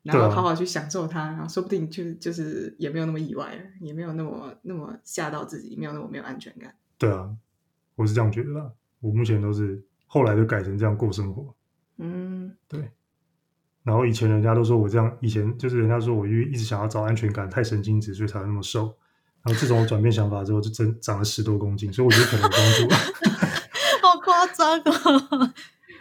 [0.01, 6.75] 然后好好去享受它，然后说不定就就是也没有那么意外了，也没有那么那么吓到自己，没有那么没有安全感。
[6.97, 7.35] 对啊，
[7.95, 8.71] 我是这样觉得啦。
[8.99, 11.53] 我目前都是后来就改成这样过生活。
[11.97, 12.89] 嗯，对，
[13.83, 18.97] 然后以前人家都说我这样，以前就是人家说我因为一直想要找安全感，太神经质，所以才会那么瘦。
[19.43, 22.95] 然后自从我转变想法之后，就真长了十多公斤，所以我觉得可能有帮助。
[24.01, 25.53] 好夸张哦！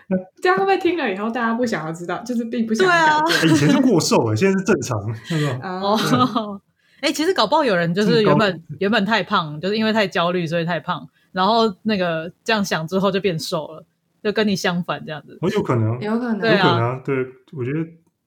[0.42, 3.52] 这样会不会听了以后大家不想要知道，就是并不想对啊改变？
[3.52, 5.58] 哎以前是过瘦哎，现在是正常，是吧？
[5.62, 6.60] 啊哦，
[7.00, 13.84] 哎、其实搞不好有人就是原本原本太胖，就是因为太焦虑，所以太胖，然后那个这样想之后就变瘦了，
[14.22, 15.38] 就跟你相反这样子。
[15.40, 17.00] 我有可能，有有可能，对啊可能啊。
[17.04, 17.16] 对，
[17.52, 17.78] 我觉得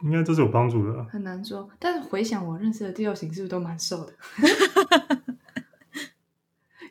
[0.03, 1.05] 应该都是有帮助的啊。
[1.09, 1.69] 很难说。
[1.79, 4.13] 但是回想我认识的第六型，是不是都蛮瘦的？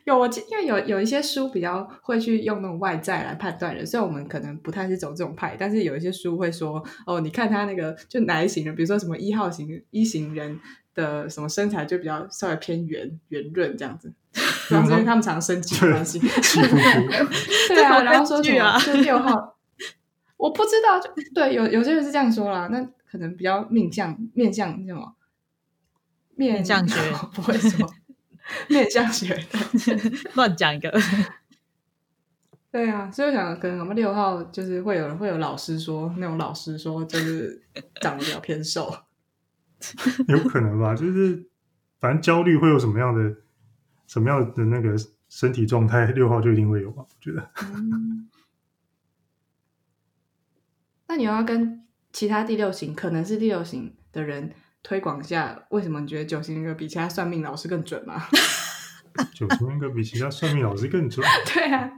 [0.05, 10.59] 有我记，因为有有一些书比较会去用那种外在来判断人，虽然我们可能不太是走这种派，但是有一些书会说，哦，你看他那个就哪一型人，比如说什么一号型一型人
[10.93, 14.13] 的什么身材就比较稍微偏圆圆润这样子，
[14.69, 16.19] 然后是因为他们常生气的关系，
[17.69, 19.54] 对啊，然后说什么就六号，
[20.37, 25.15] 我不知道，就对，有有些人是这样说啦，那可能比较面向面向什么
[26.35, 26.99] 面面相学
[27.33, 27.89] 不会说
[28.69, 29.59] 面向学的，
[30.35, 30.91] 乱讲一个，
[32.71, 37.63] 对啊，所以我想可能我们六号就是会有人会有老师说那种老师说就是
[38.01, 38.93] 长得比较偏瘦，
[40.27, 40.93] 有可能吧？
[40.93, 41.47] 就是
[41.99, 43.35] 反正焦虑会有什么样的
[44.05, 44.95] 什么样的那个
[45.29, 47.03] 身体状态，六号就一定会有吧？
[47.03, 47.49] 我觉得。
[47.73, 48.29] 嗯，
[51.07, 58.23] 那你要跟其他第六型可能是第六型的人推广一下，为什么你觉得九型人格比其他算命老师更准吗？
[59.33, 61.25] 九型人格比其他算命老师更准。
[61.53, 61.89] 对啊，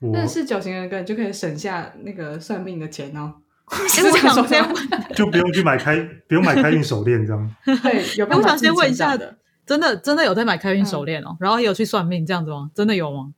[0.00, 3.34] 我认识九型人格，就可以省下那个算命的钱哦。
[3.66, 7.56] 哎是想先问， 就不用去买开，不用买开运手链这样。
[7.64, 9.38] 对，有办我想法先问一下的。
[9.64, 12.70] 真的真的有在买开运嗯手链哦，然后也有去算命这样子吗？
[12.74, 13.32] 真的有吗？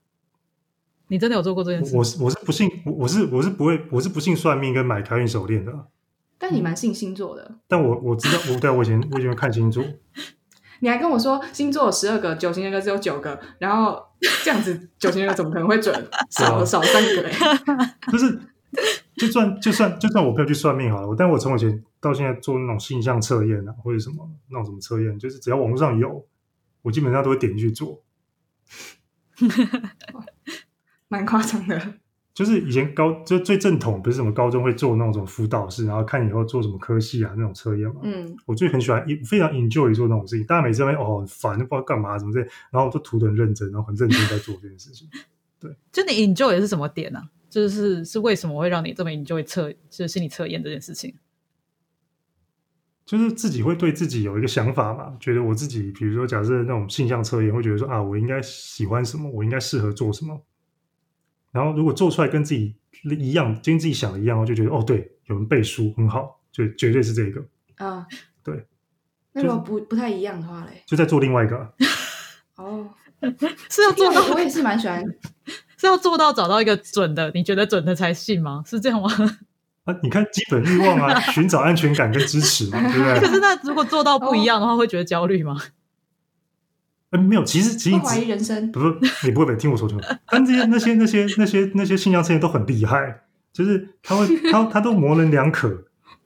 [1.12, 1.94] 你真的有做过这件事？
[1.94, 5.85] 我我是我是不信，我我是我是不会，我是不信算命跟买开运手链的啊。
[6.38, 9.85] 但你蛮信星座的，但我我知道，我对啊我以前我以前看星座，
[10.81, 14.03] 你还跟我说星座有十二个，九型人格只有九个，然后
[14.42, 15.94] 这样子九型人格怎么可能会准？
[16.33, 17.31] 少少三个嘞。
[18.11, 18.40] 就是
[19.16, 26.27] 就算就算就算我不要去算命好了，我但我从以前到现在做那种性向测验啊，或者什么那种什么测验，就是只要网络上有，
[26.81, 28.03] 我基本上都会点进去做。
[31.12, 31.79] 蛮夸张的。
[32.33, 38.01] 就是以前高就最正统，不是什么高中会做那种什么辅导室，然后看以后做什么科系啊那种测验嘛。
[38.05, 40.46] 嗯，我最很喜欢，非常 enjoy 做那种事情。
[40.46, 45.07] 大家每次在那边哦很烦，不知道干嘛什么之类，然后我就涂的很认真，然后很认真在做这件事情。
[45.61, 47.29] 对就你 enjoy 是什么点呢、啊？
[47.51, 51.14] 就是是为什么会让你这么 enjoy 测就是心理测验这件事情？
[53.05, 60.42] 就是自己会对自己有一个想法嘛，觉得我自己，比如说假设那种性向测验，会觉得说啊，我应该喜欢什么，我应该适合做什么。
[61.52, 67.44] 然后如果做出来跟自己一样，跟自己想的一样，我就觉得哦，对，有人背书很好，就绝对是这个，
[67.76, 68.06] 啊，
[68.42, 68.66] 对。
[69.34, 70.82] 那如果不不太一样的话嘞？
[70.86, 71.68] 就在做另外一个啊。
[72.56, 72.90] 哦，
[73.70, 75.02] 是要做到我也是蛮喜欢，
[75.78, 78.62] 是要做到找到一个准的，你觉得准的才信吗？
[78.66, 79.08] 是这样吗？
[79.84, 83.20] 啊，你看基本欲望啊，寻找安全感跟支持嘛，对不对？
[83.20, 85.56] 可是那如果做到不一样的话，会觉得焦虑吗？
[87.12, 88.72] 嗯，没有，其实其实会怀疑人生。
[88.72, 93.22] 不是你不会听我说清楚，但这些那些那些那些那些信仰测验都很厉害，
[93.53, 95.68] 就是他会他他都模棱两可，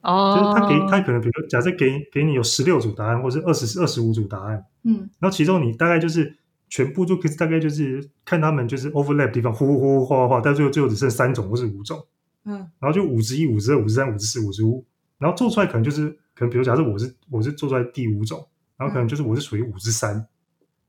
[0.03, 6.37] 哦就是哦，他给他可能比如假设给给你有十六组答案，或是二十二十五组答案，嗯然后其中你大概就是
[6.69, 11.99] 全部就可以大概就是看他们就是 overlap 地方，呼呼呼呼画画画，但最后最后只剩三种或是五种，
[12.45, 14.85] 嗯然后就五十一、五十二、五十三、五十四、五十五，
[15.19, 18.47] 然后做出来可能就是可能比如假设我是我是做出来第五种，
[18.77, 20.25] 然后可能就是我是属于五十三。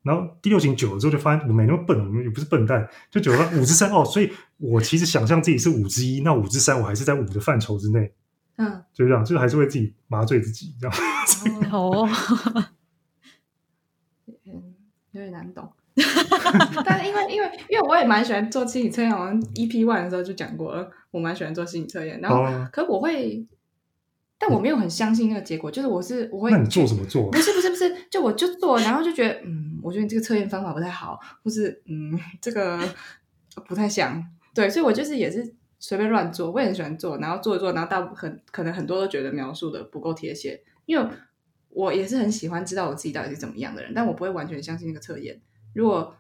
[0.08, 8.14] 然后第六型久了之后，就发现我没那么笨，我也不是笨蛋，就久了 五之三哦，所以我其实想象自己是五之一，那五之三我还是在五的范畴之内，
[8.56, 10.98] 嗯，就这样，就是还是会自己麻醉自己这样。
[11.72, 12.08] 哦，
[15.12, 15.72] 有点难懂。
[16.86, 22.22] 但因为因为因为我也蛮喜欢做心理测验，好像 EP one 的时候就讲过了，我蛮喜欢做心理测验。
[22.22, 23.44] 然后，哦，可我会，
[24.38, 27.38] 但我没有很相信那个结果，就是我是我会，那你做什么做不？
[27.40, 32.78] 是不是不是，就我就做，然后就觉得，嗯，我觉得你这个测验方法不太好，或是嗯，这个
[33.66, 34.24] 不太像，
[34.54, 41.10] 对，所以我就是也是随便乱做，我也很喜欢做，然后做一做，然后大部分可能很多都觉得描述的不够贴切，因为
[41.70, 45.42] 我也是很喜欢知道我自己到底是怎么样的人，但我不会完全相信那个测验。
[45.74, 46.16] 如果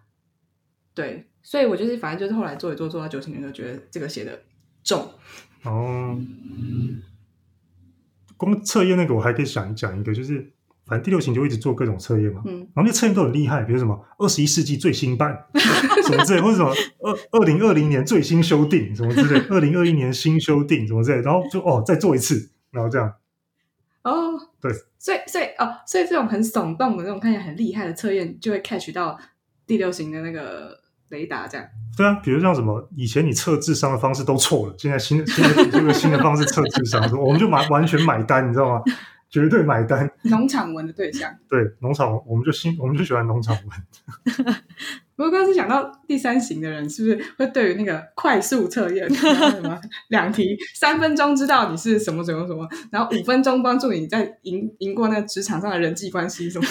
[0.93, 4.41] 对，所以我就是反正就是后来做一做，做到九型人就觉得这个写的
[4.83, 5.09] 重，
[5.63, 6.19] 哦，
[8.35, 10.51] 光测验那个我还可以想讲一个，就是
[10.87, 15.37] 反正第六型就一直做各种测验嘛，嗯然后那测验都很厉害，比如什么二十一世纪最新版
[16.05, 23.13] 什么之类，或者什么二二零二零年最新修订什么之类，二零二一年新修订什么之类，然后就哦再做一次，然后这样，
[24.03, 29.19] 哦，对，所以所以哦，所以这种很耸动的那种看起来很厉害的测验，就会 catch 到
[29.65, 31.67] 第六型的那个雷达，这样。
[31.97, 38.81] 对啊，比如像什么以前你测智商的方式都错了，现在新的新的这个新的方式测智商，我们就买完全买单，你知道吗？
[39.29, 40.09] 绝对买单。
[40.23, 41.33] 农场文的对象。
[41.49, 44.45] 对，农场我们就新我们就喜欢农场文。
[45.15, 56.67] 不过刚刚是讲到第三型的人，是不是会对于那个快速测验，什么两题三分钟知道你是什么什么什么，然后五分钟帮助你在赢赢过那个职场上的人际关系什么？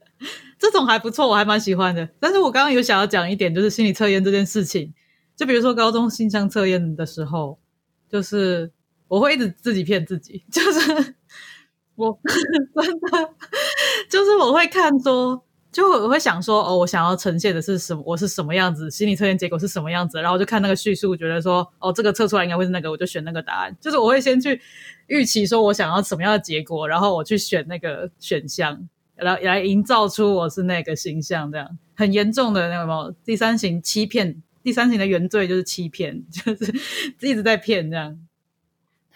[0.58, 2.08] 这种还不错，我还蛮喜欢的。
[2.18, 4.94] 但是我刚刚有想要讲一点，就是心理测验这件事情。
[5.36, 7.58] 就比如说高中性向测验的时候，
[8.08, 8.70] 就是
[9.08, 11.14] 我会一直自己骗自己，就是
[12.08, 12.18] 我
[12.82, 13.34] 真的
[14.08, 23.76] 就是我会看多，就我会想说，哦，我想要呈现的是什么，我是什么样子，心理测验结果是什么样子，然后就看那个叙述，觉得说，哦，这个测出来应该会是那个，我就选那个答案。
[23.80, 24.60] 就是我会先去
[25.06, 28.88] 预期说我想要什么样的结果，然后我去选那个选项。
[29.16, 36.74] 来来营造出我是那个形象，这样很严重的那个什么第三型欺骗，第三型的原罪就是欺骗， 就是
[37.20, 38.18] 一直在骗这样。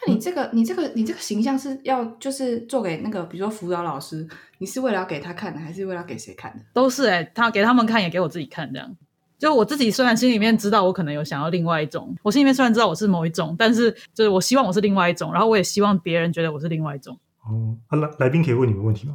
[0.07, 4.27] 那你这个你这个你这个形象是要就是做给那个比如说辅导老师，
[4.59, 6.61] 你是为了要给他看的，还是为了要给谁看的？
[6.73, 8.97] 都是哎、他给他们看，也给我自己看，这样。
[9.39, 17.19] 就我自己虽然心里面知道我可能有想要另外一种，我心里面虽然知道我是某一种，但是就是我希望我是另外一种，然后我也希望别人觉得我是另外一种。
[17.45, 19.15] 哦，啊、来来宾可以问你们问题吗？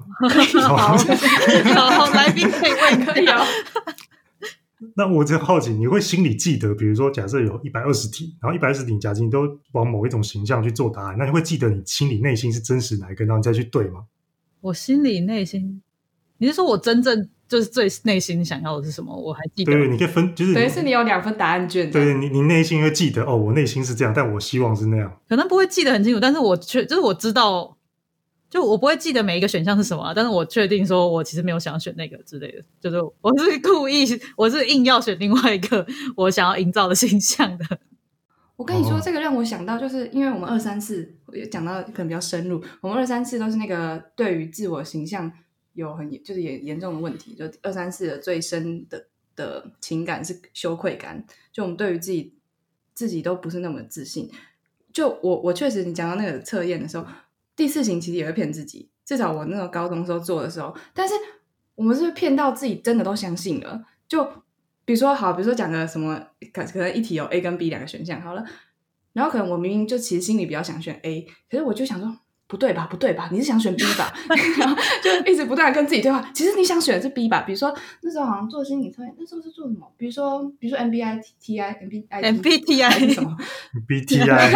[0.62, 3.44] 好， 好，来宾可以问，可以哦。
[4.96, 14.06] 那我就好奇，你会心里记得，比如说假设有一百二十题，然后一百二十题，假设你都往某一种形象去做答案，那你会记得你心里内心是真实哪一个，然后你再去对吗？
[14.62, 15.82] 我心里内心，
[16.38, 19.16] 你是说我真正就是最内心想要的是什么？
[19.16, 25.20] 我还记得对，你可以分，就是等于是你有两份答案卷，对你你内心会记得哦，我内心是这样，但我希望是那样。
[25.28, 27.78] 可能不会记得很清楚，但是我确就是我知道，
[28.52, 35.88] 就我不会记得每一个选项是什么啊、但是我确定说我其实没有想要选那个之类的，就是我是故意，我是硬要选另外一个
[36.18, 37.80] 我想要营造的形象的。
[38.58, 45.32] 我跟你说，哦这个让我想到，就是因为我们二三四也讲到可能比较深入，我们二三四都是那个对于自我形象
[45.74, 52.36] 有很严就是严严重的问题，就二三四的最深的的情感是羞愧感，就我们对于自己
[52.94, 54.30] 自己都不是那么自信。
[54.92, 57.08] 就我我确实，你讲到那个测验的时候，
[57.62, 61.14] 第四型其实也会骗自己，至少我那个高中时候做的时候，但是
[61.76, 64.24] 我们是不是骗到自己真的都相信了，就
[64.84, 66.20] 比如说好，比如说讲个什么，
[66.52, 68.44] 可可能一题有 A 跟 B 两个选项好了，
[69.14, 72.18] 然后可能我明明就其实心里比较想选 A，可是我就想说
[72.52, 74.14] 不对吧，不对吧，你是想选 B 吧，
[74.60, 77.44] 然后就一直不断地跟自己对话，其实你想选的是 B 吧？
[77.44, 79.90] 比如说那时候好像做心理测验，那时候是做什么？
[79.96, 83.38] 比如说比如说 MBI TI MBI MBTI 什么？
[83.88, 84.52] BTI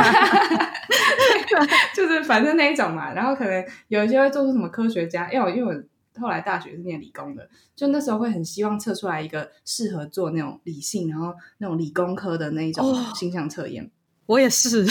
[1.95, 13.89] 就是反正那一种嘛，然后可能有一些会做出什么科学家，因为我因为我后来大学是念理工的，就那时候会很希望测出来一个适合做那种理性，然后那种理工科的那一种哦形象测验。
[14.25, 14.83] 我也是，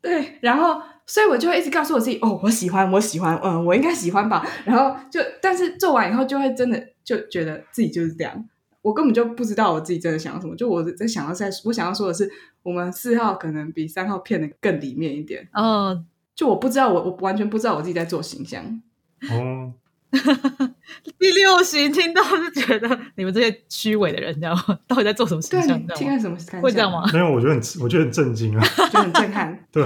[0.00, 4.44] 对，然后所以我就会一直告诉我自己，哦，我喜欢，我喜欢，嗯，我应该喜欢吧。
[4.64, 8.48] 然后就但是做完以后，就会真的就觉得自己就是这样。
[8.82, 12.30] 我根本就不知道我自己真的想要什么，就我在想要在，我想要说的是，
[12.62, 15.48] 我们四号可能比三号骗的更里面一点。
[15.52, 16.04] 嗯，
[16.34, 18.80] 就我不知道，我我完全不知道我自己在做形象。
[19.28, 19.72] 哦，
[21.18, 24.78] 第六型听到是觉得你们这些虚伪的人，你知道吗？
[24.86, 25.78] 到底在做什么形对，象？
[25.78, 25.98] 你你知道吗？
[25.98, 26.60] 听到什么感想？
[26.60, 27.04] 会这样吗？？
[27.12, 29.58] 没有，我觉得很我觉得很震惊啊，就很震撼。
[29.72, 29.84] 对，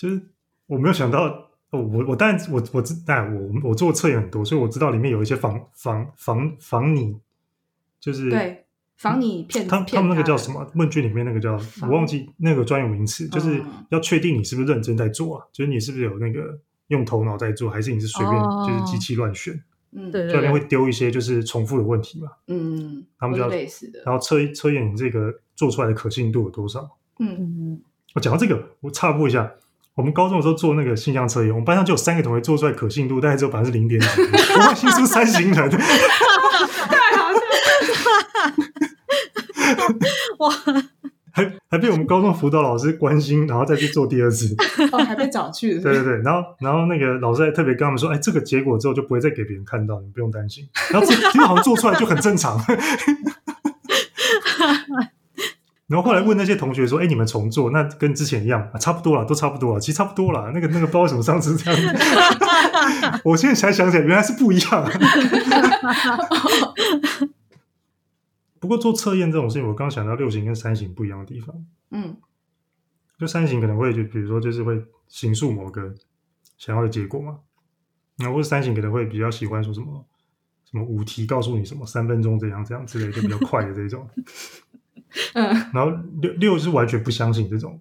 [0.00, 0.18] 就是
[0.66, 1.24] 我没有想到，
[1.70, 7.18] 哦，我我当然我我知，但我我做测验很多，所以我知道里面有一些防防防防你，
[8.00, 8.64] 就是对，
[8.96, 10.66] 防你骗他他们那个叫什么？
[10.74, 19.62] 问卷里面那个叫我忘记那个专有名词，就是嗯要确定你是不是认真在做啊，就是你是不是有那个用头脑在做，还是你是随便哦就是机器乱选？
[19.92, 24.00] 嗯，对对这里面会，丢一些就是重复的问题嘛，嗯，或他们就要类似的。
[24.06, 26.88] 然后测测验你这个做出来的可信度有多少。
[27.18, 27.82] 嗯嗯，嗯，
[28.14, 29.52] 我讲到这个，我插播一下，
[30.00, 34.08] 我们高中的时候做那个性向测验，我们班上就有三个同学做出来可信度大概只有百分之零点几，
[34.54, 35.76] 我外星出三型人，太
[37.18, 37.44] 好笑了。
[40.38, 40.50] 哇，
[41.32, 44.56] 还还被我们高中辅导老师关心，然后再去做第二次。
[44.90, 45.82] 哦，还被找去了。
[45.82, 50.66] 对对对，然后然后那个老师还特别跟他们说，哎，这个结果之后就不会再给别人看到，你们不用担心。
[50.90, 52.58] 然后这结果好像做出来就很正常。
[55.90, 60.52] 然后后来问那些同学说：“哎，你们重做，那跟之前一样、啊，差不多了，都差不多了，其实差不多了。
[60.54, 61.88] 那个那个不知道为什么上次这样子，
[63.24, 64.90] 我现在才想起来，原来是不一样、啊。
[68.60, 71.56] 不过做测验这种事情，我刚想到六型跟三型不一样的地方。
[71.90, 72.16] 嗯
[73.18, 75.92] 就三型可能会就比如说就是会形塑某个
[76.56, 77.40] 想要的结果嘛，
[78.16, 80.06] 然后或者三型可能会比较喜欢说什么
[80.70, 84.08] 什么五题告诉你什么三分钟这样这样之类的，就比较快的这种。
[85.34, 85.90] 嗯然后
[86.20, 87.80] 六六是完全不相信这种，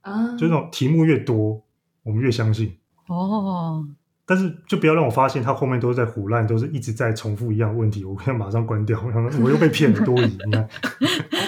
[0.00, 1.62] 啊，就这种题目越多，
[2.02, 2.78] 我们越相信。
[3.06, 3.86] 哦，
[4.26, 8.98] 但是就不要让我发现他后面都是在胡乱，都是一直在重复一样的问题，我现在马上关掉，
[9.42, 10.26] 我又被骗了多疑。
[10.26, 10.68] 你看，哦，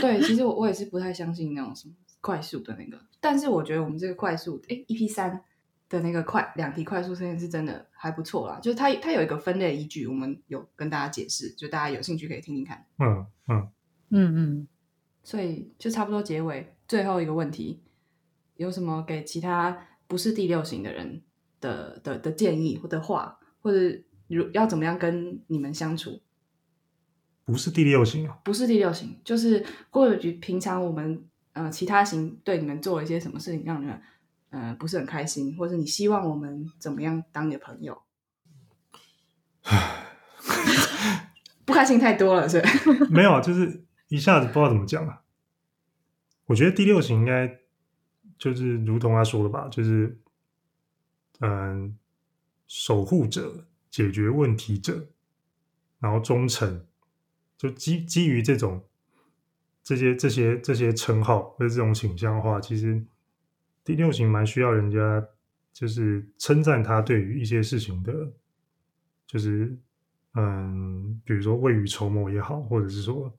[0.03, 5.41] 对，其实我我也是不太相信那种什么快速的那个，但是我觉得我们这个快速，哎，EP 三
[5.89, 12.85] 的那个快两题快速测验是真的还不错啦，就是它它有一个分类依据，我们有跟大家解释，就大家有兴趣可以听听看。
[12.99, 13.69] 嗯嗯，
[14.11, 14.69] 嗯嗯，
[15.27, 17.83] 所以就差不多结尾最后一个问题，
[18.55, 21.20] 有什么给其他不是第六型的人
[21.61, 23.77] 的的的建议或的话，或者
[24.29, 26.22] 如要怎么样跟你们相处？
[27.45, 31.24] 不是第六型啊，不是第六型，就是或者平常我们
[31.55, 34.01] 呃其他型对你们做了一些什么事情，让你们
[34.51, 38.01] 呃不是很开心，或者你希望我们怎么样当你的朋友？
[41.64, 42.70] 不开心太多了，是吧
[43.11, 45.23] 没有啊，就是一下子不知道怎么讲啊。
[46.47, 47.59] 我觉得第六型应该
[48.39, 50.19] 就是如同他说的吧，就是
[51.41, 51.99] 嗯，
[52.69, 55.09] 守护者、解决问题者，
[55.99, 56.87] 然后忠诚，
[57.59, 58.85] 就基基于这种
[59.83, 63.05] 这些这些这些称号或者这种倾向的话，其实
[63.85, 65.27] 第六型蛮需要人家
[65.73, 68.33] 就是称赞他对于一些事情的，
[69.27, 69.77] 就是
[70.35, 73.37] 嗯，比如说未雨绸缪也好，或者是说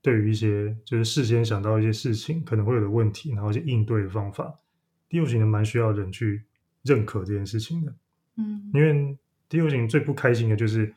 [0.00, 4.58] 对于一些就是事先想到一些事情可能会有的问题，然后一些应对的方法，
[5.08, 6.44] 第六型人蛮需要人去
[6.82, 7.94] 认可这件事情的。
[8.36, 9.18] 嗯因为
[9.48, 10.94] 第六型最不开心的就是，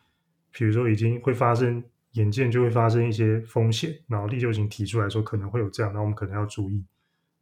[0.52, 6.86] 比如说已经会发生，眼见就会发生一些风险，然后第六型提出来说可能会有这样，那我们可能要注意，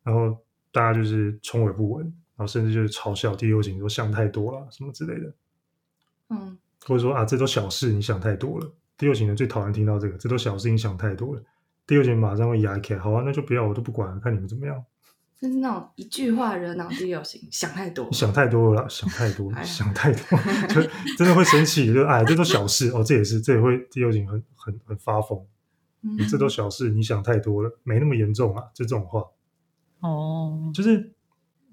[0.04, 0.38] 然后
[0.72, 5.34] 大家就是充耳不闻，然后甚至就是嘲笑第六型说想太多了什么之类的，
[6.30, 8.72] 嗯或者说啊这都小事，你想太多了。
[9.00, 11.42] 第六型人最讨厌听到这个，这都小事，你想太多了。
[11.88, 14.84] 第六型马上会压起来，好啊，那就不要，我都不管了，看你们怎么样。
[15.42, 18.06] 就是那种一句话惹恼第六型，想太多。
[18.12, 18.12] 你。
[18.12, 20.38] 想太多了啦，想太多 想太多，
[20.68, 20.82] 就
[21.18, 22.90] 真的会生气，就哎，这都小事。
[22.90, 25.42] 哦，这也是，这也会第六型很很很发疯，
[26.02, 26.18] 嗯。
[26.28, 29.24] 这都小事，你想太多了，没那么严重啊，就这种话，
[30.02, 31.14] 哦，就是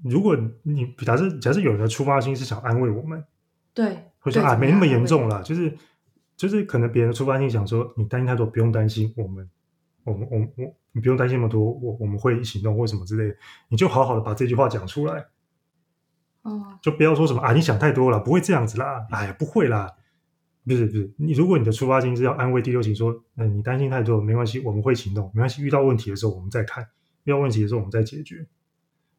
[0.04, 3.24] 如果你假设假设有人的出发心是想安慰我们，
[3.74, 5.76] 对，会说啊，没那么样严重啦，就是
[6.36, 9.48] 就是可能别人的出发心想说，你担心太多，不用担心，我们
[10.04, 13.36] 我们我们我你不用担心那么多，我我们会一起弄或什么之类的，
[13.68, 15.26] 你就好好的把这句话讲出来，
[16.42, 19.92] 哦，就不要说什么啊，你想太多了，不会这样子啦，哎呀，不会啦，
[20.64, 26.86] 不是不是，你如果你的出发心是要安慰第六型，说，嗯、你担心太多没关系，我们会行动，没关系，遇到问题的时候我们再看，
[27.24, 28.46] 遇到问题的时候我们再解决，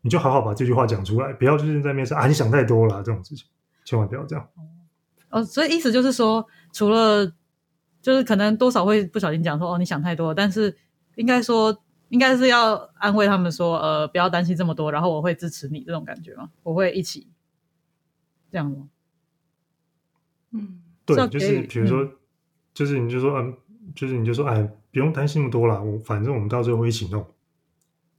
[0.02, 3.48] 你就好好把这句话讲出来，不要就是在那边说啊，你想太多了这种事情，
[3.86, 4.48] 千万不要这样。
[5.30, 7.26] 哦，所以意思就是说，除了
[8.02, 10.78] 就是可能多少会不小心讲说哦，你想太多，但是
[11.16, 16.50] 应该说应该是要安慰他们说，呃，不要担心这么多，然后我会支持你这种感觉嘛？
[16.64, 17.28] 我会一起
[18.52, 18.90] 这样吗？
[20.52, 22.10] 嗯，对，就是比如说，
[22.74, 23.58] 就是你就说，嗯，
[23.94, 27.26] 就是你就说，哎，不用担心那么多啦，我反正我们到最后会一起弄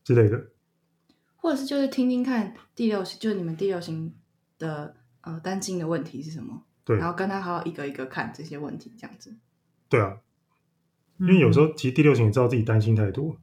[0.05, 0.49] 之类的。
[1.37, 4.15] 或者是就是听听看第六型，就是你们第六型
[4.59, 9.37] 的呃担心的问题是什么，对然后跟他好好一个一个看这些问题，这样子。
[9.91, 10.17] 对啊，
[11.19, 13.37] 因为有时候候其实第六型也知道自己担心太多，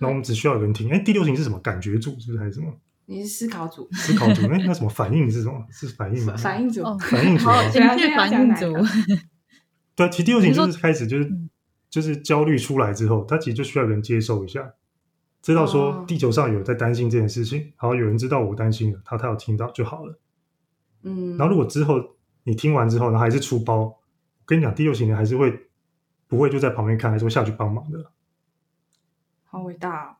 [0.00, 0.90] 然后我们只需要有人听。
[0.90, 1.56] 哎，第六型是什么？
[1.60, 2.76] 感觉组是不是还是什么？
[3.04, 4.42] 你是思考组，思考组？
[4.50, 5.64] 哎，那什么 反应是什么？
[5.70, 6.36] 是反应吗？
[6.36, 7.68] 反应组，哦 反应组吗？
[7.70, 8.72] 情绪反应组，
[9.94, 11.48] 对啊，其实第六型就是开始就是嗯
[11.88, 14.74] 就是焦虑出来之后，他其实就需要有人接受一下，
[15.40, 20.18] 知道说哦地球上有人在担心这件事情，然后有人知道我担心了，他他有听到就好了。
[21.04, 22.15] 嗯，然后如果之后
[22.46, 23.98] 你听完之后，然后还是出包，我
[24.44, 25.68] 跟你讲，第六型人还是会
[26.28, 28.12] 不会就在旁边看，还是会下去帮忙的。
[29.44, 30.16] 好伟大哦。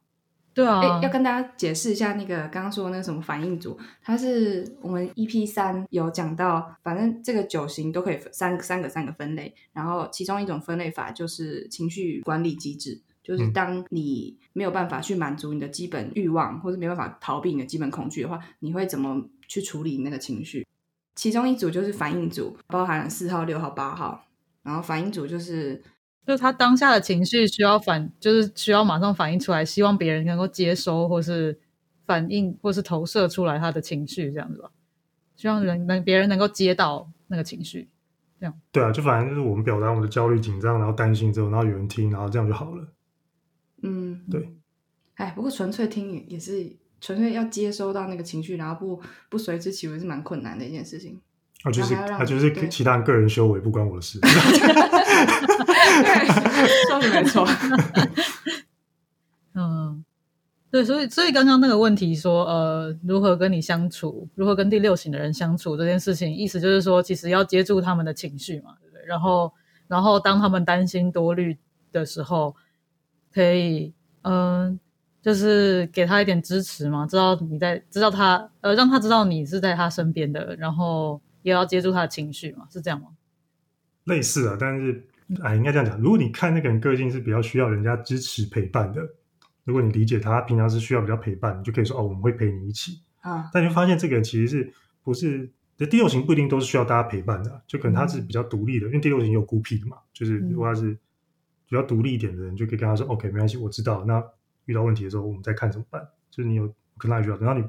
[0.53, 20.67] 对啊哎、，要跟大家解释一下那个刚刚说的那个什么反应组，它是我们 EP 三有讲到，反正这个九型都可以分三三个三个分类，然后其中一种分类法就是情绪管理机制，就是嗯当你没有办法去满足你的基本欲望，或者没办法逃避你的基本恐惧的话，你会怎么去处理那个情绪？
[21.17, 24.25] 其中一组就是反应组，包含了四号、六号、八号，
[24.63, 25.83] 然后反应组就是
[26.25, 31.59] 就是他当下的情绪需要反，就是需要马上反应出来，希望别人能够接收，或是
[32.07, 34.71] 反应，或是投射出来他的情绪，这样子吧。
[35.35, 37.89] 希望人能别人能够接到那个情绪。
[38.39, 42.87] 这样对啊，就反正就是我们表达我们的焦虑、紧张，然后担心之后，然后有人听，然后这样就好了。
[43.83, 44.55] 嗯，对。
[45.15, 46.71] 哎，不过纯粹听也也是
[47.07, 51.21] 纯粹要接收到那个情绪，然后不不随之起舞是蛮困难的一件事情。
[51.63, 54.19] 啊，就是啊，就是其他人个人修为不关我的事。
[54.19, 54.29] 对，
[56.89, 57.47] 说的没错。
[59.55, 60.05] 嗯，
[60.69, 69.07] 对，所以所以刚刚那个问题说，呃，如何跟你相处，如何跟第六型的人相处这件事情，意思就是说，其实要接住他们的情绪嘛，对不对？
[69.07, 69.53] 然后，
[69.87, 71.57] 然后当他们担心多虑
[71.93, 72.57] 的时候，
[73.33, 74.81] 可以，嗯、
[75.27, 83.09] 就是给他一点支持嘛，知道你在，知道他，呃，让他知道你是在他身边的，然后也要接住他的情绪嘛，是这样吗？
[84.05, 85.05] 类似啊，但是
[85.43, 86.01] 哎，应该这样讲。
[86.01, 89.03] 如果你看那个人个性是比较需要人家支持陪伴的，
[89.65, 93.01] 如果你理解他，平常是需要比较陪伴，你就可以说哦，我们会陪你一起。
[93.23, 94.73] 啊，但你会发现这个人其实是
[95.03, 95.51] 不是？
[95.77, 100.97] 这第六型不一定都是需要大家陪伴的啊、就可能他是比较独立的，因为第六型有孤僻的嘛，就是如果他是
[101.69, 104.05] 比较独立一点的人，就可以跟他说、OK，没关系，我知道。
[104.07, 104.25] 那
[104.67, 106.07] 遇到问题的时候，我们再看怎么办。
[106.31, 107.67] 就是你有跟他需要，然后你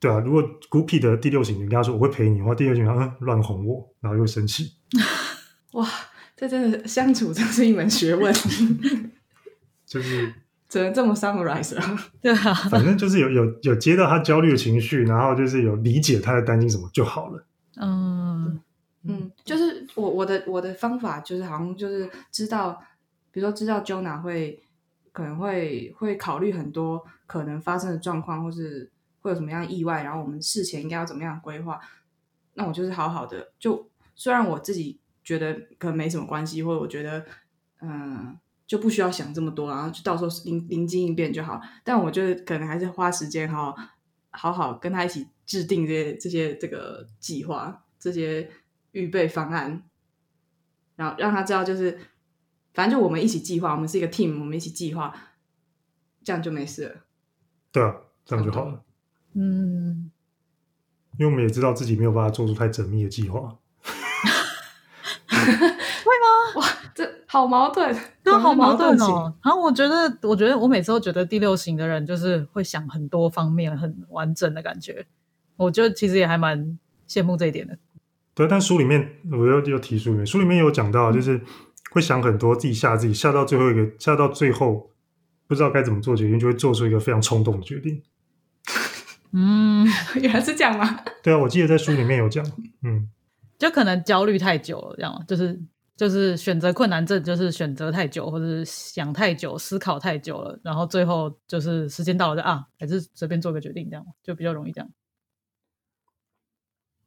[0.00, 4.72] 对啊，如果孤僻的第六型，你跟他说我会陪你的话，第六型他嗯乱哄我，然后又会生气。
[5.72, 5.88] 哇，
[6.36, 8.34] 这真的相处真是一门学问，
[9.86, 10.34] 就是
[10.68, 11.98] 只能这么 summarize 了。
[12.20, 17.46] 对啊，反正就是有有有接到他焦虑的情绪，然后就是有理解他在担心什么就好了。
[17.76, 18.60] 嗯
[19.04, 22.80] 嗯，就是我我的我的方法就是好像就是知道，
[23.30, 24.62] 比如说知道 Jonah 会
[25.12, 28.90] 可能会会考虑很多可能发生的状况，或是
[29.20, 31.78] 会有什么样意外，然后我们事前应该要怎么样规划。
[32.54, 37.24] 那我就是好好的，就虽然我自己觉得可能没什么关系，或者我觉得
[37.80, 41.60] 嗯就不需要想这么多，然后就到时候临临机应变就好。
[41.84, 43.76] 但我就是可能还是花时间好
[44.30, 48.50] 好好跟他一起制定这些这些这个计划，这些
[48.92, 49.82] 预备方案，
[50.96, 51.98] 然后让他知道就是
[52.72, 55.14] 反正就我们一起计划，我们是一个 team，我们一起计划，
[56.24, 56.94] 这样就没事了。
[57.70, 57.94] 对啊，
[58.24, 58.82] 这样就好了。
[59.34, 60.10] 嗯，
[61.18, 63.56] 因为我们也知道自己没有办法做出太缜密的计划。
[65.32, 66.60] 会吗？
[66.60, 69.34] 哇这好矛盾，对，好矛盾哦。
[69.42, 75.06] 然后我觉得，我觉得我每次都觉得第六型的人就是会想很多方面，很完整的感觉。
[75.56, 77.78] 我觉得其实也还蛮羡慕这一点的。
[78.34, 81.40] 对，但书里面我又又提书里面，书里面有讲到，就是
[81.92, 84.90] 会想很多，自己吓自己，吓到最后一个，吓到最后
[85.46, 88.02] 不知道该怎么做决定，就会做出一个非常冲动的决定。
[89.32, 89.86] 嗯，
[90.20, 91.04] 原来是这样吗？
[91.22, 92.44] 对啊，我记得在书里面有讲，
[92.82, 93.08] 嗯，
[93.58, 95.58] 就可能焦虑太久了，这样吗就是
[95.96, 104.90] 就是选择困难症，就是选择太久，或者是想太久、思考太久了，然后最后就是时间到了就啊，还是随便做个决定，这样就比较容易这样。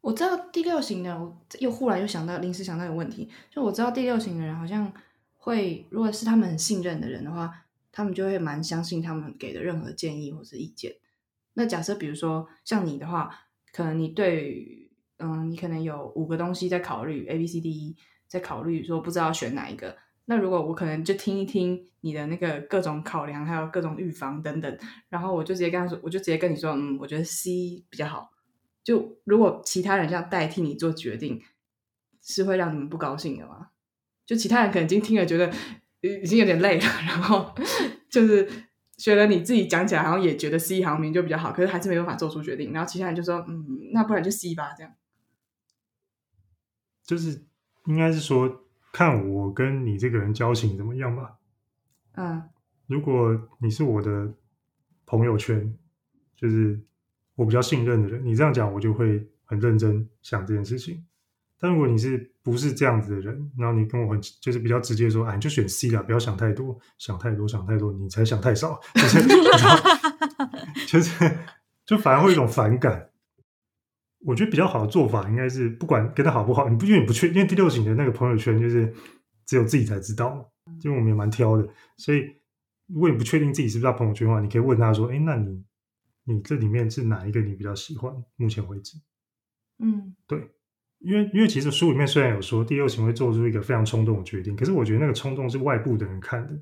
[0.05, 4.93] 我知道第六型的，我又忽然又想到，临时想到一个问题，就我知道第六型的人好像
[5.35, 7.51] 会，如果是他们很信任的人的话，
[7.91, 10.93] 他们就会蛮相信他们给的任何建议或是意见。
[11.55, 17.97] 那假设比如说像你的话，可能你对，嗯，你可能有五个东西在考虑，A、B、C、D、E，
[18.27, 19.97] 在考虑说不知道选哪一个。
[20.25, 24.77] 那如果我可能就听一听你的那个各种考量，还有各种预防等等，
[25.09, 28.29] 然后我就直接跟他说，我就直接跟你说，嗯，我觉得 C 比较好。
[28.85, 31.41] 就如果其他人这样代替你做决定，
[32.21, 33.71] 是会让你们不高兴的吗？
[34.25, 35.51] 就其他人可能已经听了，觉得
[36.01, 37.53] 已经有点累了， 然后
[38.09, 38.47] 就是
[38.95, 42.71] 觉得你自己讲起来好像也觉得 C 行名就比较好，可是还是没办法做出决定。
[42.71, 44.93] 然后其他人就说：“嗯，那不然就 C 吧。”这样
[47.03, 47.43] 就是
[47.85, 48.63] 应该是说，
[48.93, 51.37] 看我跟你这个人交情怎么样吧。
[52.13, 52.49] 嗯
[52.87, 54.33] 如果你是我的
[55.05, 55.75] 朋友圈，
[56.35, 56.79] 就是
[57.35, 61.03] 我比较信任的人，你这样讲我就会很认真想这件事情。
[61.57, 69.27] 但如果你是不是这样子的人，然后你跟我很就是比较直接说，哎，你就选 C 啦，不要想太多，想太多想太多，你才想太少，就是
[70.87, 71.37] 就是
[71.85, 73.09] 就反而会有一种反感。
[74.19, 78.93] 我觉得比较好的做法应该是，不管跟他好不好，你不因为你不确，因为第六型的那个朋友圈就是
[79.45, 80.51] 只有自己才知道
[80.83, 81.67] 因为我们也蛮挑的，
[81.97, 82.35] 所以
[82.87, 85.63] 如果你不确定自己是不是他朋友圈的话，你可以问他说，哎，那你
[86.25, 88.13] 你这里面是哪一个你比较喜欢？
[88.35, 88.97] 目前为止，
[89.79, 90.15] 嗯。
[90.27, 90.49] 对，
[90.99, 96.59] 因为因为其实书里面虽然有说第六型会做出一个非常冲动的决定，可是我觉得那个冲动是外部的人看的，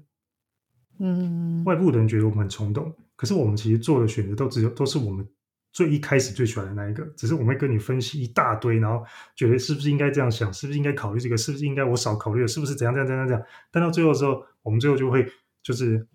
[0.99, 5.28] 嗯，外部的人觉得我们很冲动，可是我们其实做的选择都只有都是我们
[5.72, 9.05] 最一开始最喜欢的那一个，只是我们会跟你分析一大堆，然后
[9.36, 15.26] 觉得是不是应该这样想，是不是应该考虑这个，是不是应该我少考虑了，是不是怎样怎样怎样怎样，但到最后的时候，我们最后就会
[15.64, 16.05] 就是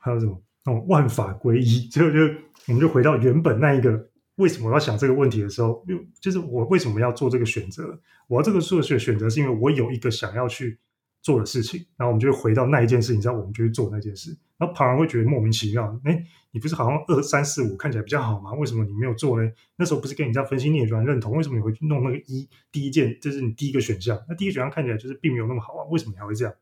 [0.00, 2.20] 还有什么那种万法归一，最 后就
[2.66, 4.08] 我们就回到原本那一个。
[4.36, 8.00] 为什么我要想这个问题的时候，就就是我为什么要做这个选择？
[8.26, 10.78] 我要这个做选选择，是因为我有一个想要去
[11.20, 14.34] 做的事情，然后我们就回到那一件事情上，我们就去做那件事。
[14.56, 18.54] 然后旁人会觉得莫名其妙，哎，你不是好像二三四五看起来比较好吗？
[18.54, 19.46] 为什么你没有做呢？
[19.76, 24.18] 那时候不是跟你这样分析，你也觉得认同，为什么你会去弄那个一第一件，这是你第一个选项？
[24.26, 26.54] 那第一个选项看起来就是并没有那么好啊，为什么你还会这样？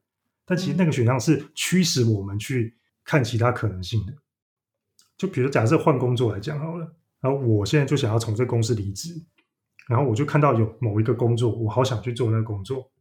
[0.45, 2.75] 但其实那个选项是驱使我们去
[3.09, 4.13] 看其他可能性的。
[5.17, 6.95] 就比如假设换工作来讲好了。
[7.21, 9.13] 然后我现在就想要从这公司离职，
[9.89, 12.93] 然后我就看到有某一个工作，我好想去做那个工作，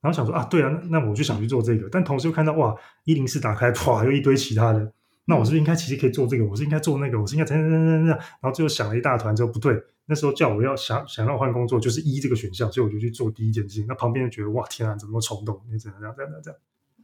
[0.00, 2.74] 然后想说啊，对啊，那我就想去做这个，但同时又看到哇，
[3.04, 4.90] 一零四打开，哇，又一堆其他的，
[5.26, 6.46] 那我是不是应该其实可以做这个？
[6.46, 7.20] 我是应该做那个？
[7.20, 8.18] 我是应该怎样怎样怎样？
[8.40, 13.84] 然后最后想了一大团之后，不对，那时候叫我要想想要换工作，就是一这个选项，所以我就去做第一件事情。
[13.86, 15.62] 那旁边就觉得哇，天啊，怎么那么冲动？
[15.70, 16.54] 你怎样怎样怎样怎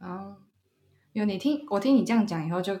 [0.01, 0.09] 样？
[0.09, 0.37] 哦，
[1.19, 2.79] 有你听我听你这样讲以后就。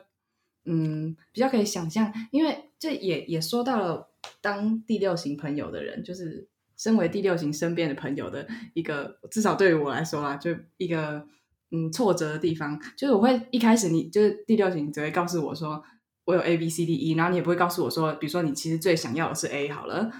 [0.69, 4.09] 嗯，比较可以想象，因为这也也说到了
[4.41, 11.25] 当第六型朋友的人，就是身为第六型身边的朋友的一个，至少对于我来说啦，就一个
[11.71, 15.81] 嗯挫折的地方，就是我会一开始你就是第六型只会告诉我说
[16.25, 20.11] 我有 A B C D E，然后你也不会告诉我说，比如说你其实最想要的是 A 好了，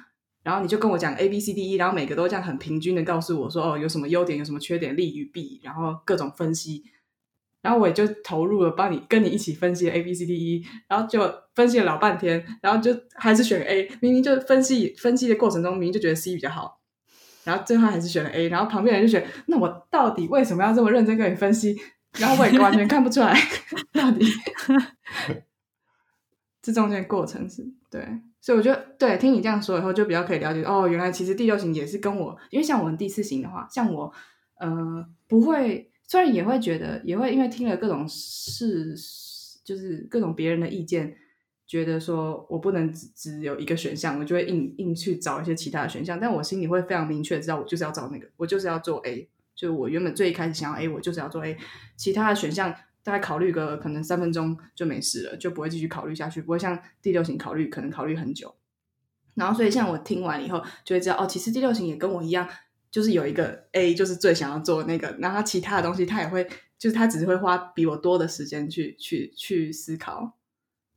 [0.44, 6.86] 然后你就跟我讲 A B C D E，然后每个都这样很平均的告诉我说哦有什么优点有什么缺点利与弊，然后各种分析。
[7.68, 11.20] 然后我也就投入了，帮你跟你一起分析 A B C D E，然后就
[11.54, 13.92] 分析了老半天，然后就还是选 A。
[14.00, 16.80] 明明就分析分析的过程中，明明就觉得 C 比较好，
[17.44, 18.48] 然后最后还是选了 A。
[18.48, 21.76] 然后旁边人就觉得，那我到底为什么要这么认真跟你分析？
[22.18, 23.38] 然后我也完全看不出来
[23.92, 24.24] 到底
[26.62, 28.02] 这中间过程是对，
[28.40, 34.14] 所以我觉得对，听你这样说以后，就比较可以了解哦，原来其实第六型也是跟我，因为像我们第四型的话，像我
[34.58, 35.92] 呃不会。
[36.08, 38.96] 虽然也会觉得，也会因为听了各种事，
[39.66, 41.18] 就是各种别人的意见，
[41.68, 46.18] 觉得说我不能只只有一个选项，我就会硬硬去找一些其他的选项。
[46.18, 49.28] 但我心里会非常明确知道，我就是要找那个，我就是要做 A。
[49.54, 51.58] 就我原本最一开始想要 A，我就是要做 A。
[51.98, 58.56] 其他的选项大概考虑个可能三分钟就没事了，就不会继续考虑下去，不会像第六型考虑可能考虑很久。
[59.34, 62.48] 然后所以像我听完以后就会知道，哦，其实第六型也跟我一样。
[62.98, 66.44] 就是有一个 A 就是最想要做的那个，然后其他的东西他也会，
[66.80, 70.36] 就是他只是会花比我多的时间去去去思考，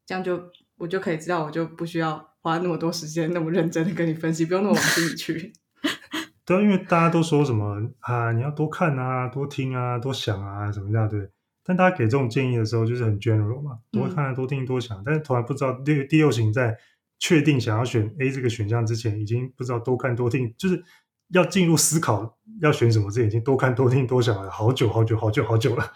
[0.06, 0.42] 这样就
[0.78, 5.52] 我就可以知道，我就不需要花那么多时间那么认真的跟你分析，不用那么往心里去。
[6.46, 11.28] 对啊，因为大家都说什么啊，你要多看啊，多听啊，多想啊，什么样对？
[11.62, 15.02] 但大家给这种建议的时候，就是很 general 嘛，多看、多听、多想。
[15.04, 16.74] 但是突然不知道第第六型在
[17.18, 20.82] 确定想要选 A 这个选项之前，已经不知道多看多听，就是
[21.32, 25.92] 要进入思考要选什么之前，已经多看多听多想了好久好久好久好久了。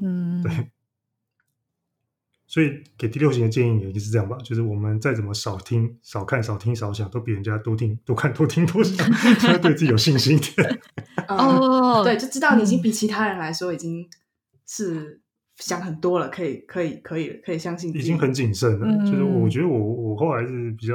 [0.00, 0.70] 嗯，对。
[2.46, 9.08] 所以给第六型的建议也就是这样吧，就是我们再怎么少听、少看、少听、少想，都比人家多听、多看、多听、多想，
[9.50, 10.80] 要对自己有信心一点。
[11.28, 14.06] 哦，对，就知道你已经比其他人来说已经
[14.66, 15.22] 是
[15.56, 19.10] 想很多了，可以、可以、可以、可以相信，已经很谨慎了。
[19.10, 20.94] 就是我觉得我我后来是比较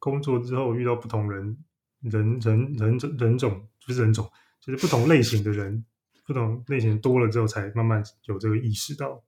[0.00, 1.56] 工作之后遇到不同人、
[2.04, 4.30] 人、人、人种、人种不是人种，
[4.60, 5.84] 就是不同类型的人，
[6.26, 9.22] 不同类型多了之后，才慢慢有这个意识到。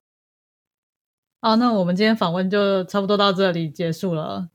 [1.41, 4.51] 好，那我们今天访问就差不多到这里结束了。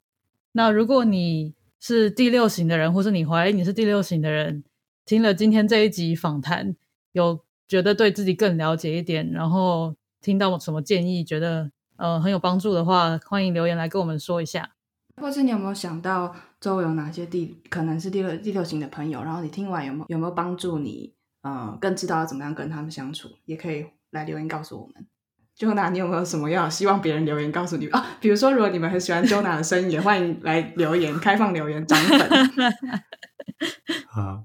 [0.54, 4.64] 那如果你是第六型的人，或是你怀疑你是第六型的人，
[5.06, 6.76] 听了今天这一集访谈，
[7.14, 14.72] 有觉得对自己更了解一点，然后听到什么建议，觉得呃很有帮助的话，欢迎留言来跟我们说一下。
[15.20, 25.08] 或是你有没有想到周围有哪些第可能是第六第六型的朋友，然后你听完有没有有没有帮助你呃更知道要怎么样跟他们相处，也可以来留言告诉我们。
[25.58, 28.04] Jona，你有没有什么要希望别人留言告诉你啊？
[28.20, 32.30] 比如说，如果你们很喜欢 Jona 的声音，也欢迎来留言，开放留言涨粉。
[34.10, 34.44] 好，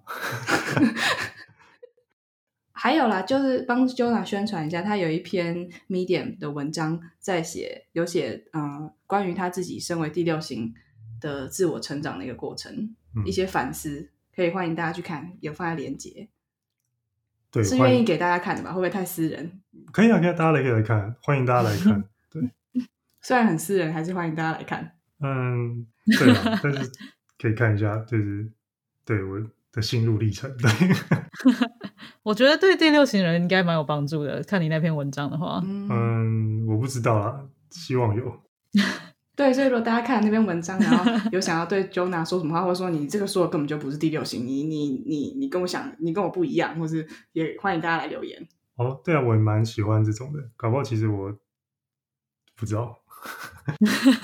[2.87, 10.73] 还有啦，就是帮 Jona 宣传一下，他有一篇 Medium 的文章在写，有写嗯关于他自己身为第六型
[11.21, 16.29] 的自我成长的一个过程，一些反思，可以欢迎大家去看，有放在链接。
[17.51, 18.71] 对，是愿意给大家看的吧？
[18.71, 19.61] 会不会太私人？
[19.91, 22.05] 可以啊，可以，大家来可以来看，欢迎大家来看。
[22.31, 22.49] 对，
[23.21, 24.93] 虽然很私人，还是欢迎大家来看。
[25.19, 25.85] 嗯，
[26.21, 26.89] 对啊， 但是
[27.37, 28.49] 可以看一下，就是
[29.05, 29.41] 对我
[29.73, 30.57] 的心路历程。
[30.57, 30.71] 对，
[32.23, 34.43] 我觉得对第六型人应该蛮有帮助的。
[34.43, 38.41] 看你那篇文章的话，嗯，我不知道啦，希望有。
[39.37, 48.49] 对，所以如果大家看那篇文章，然后 有想要对 Jona 说什么话，或者说你这个说的根本就不是第六型，你你你你跟我想，你跟我不一样，或是也欢迎大家来留言。
[48.77, 51.31] 哦，对啊，我也蛮喜欢这种的，搞不好其实我
[52.57, 52.99] 不知道。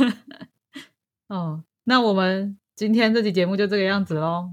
[1.28, 4.52] 哦，那我们今天这期节目就这个样子喽。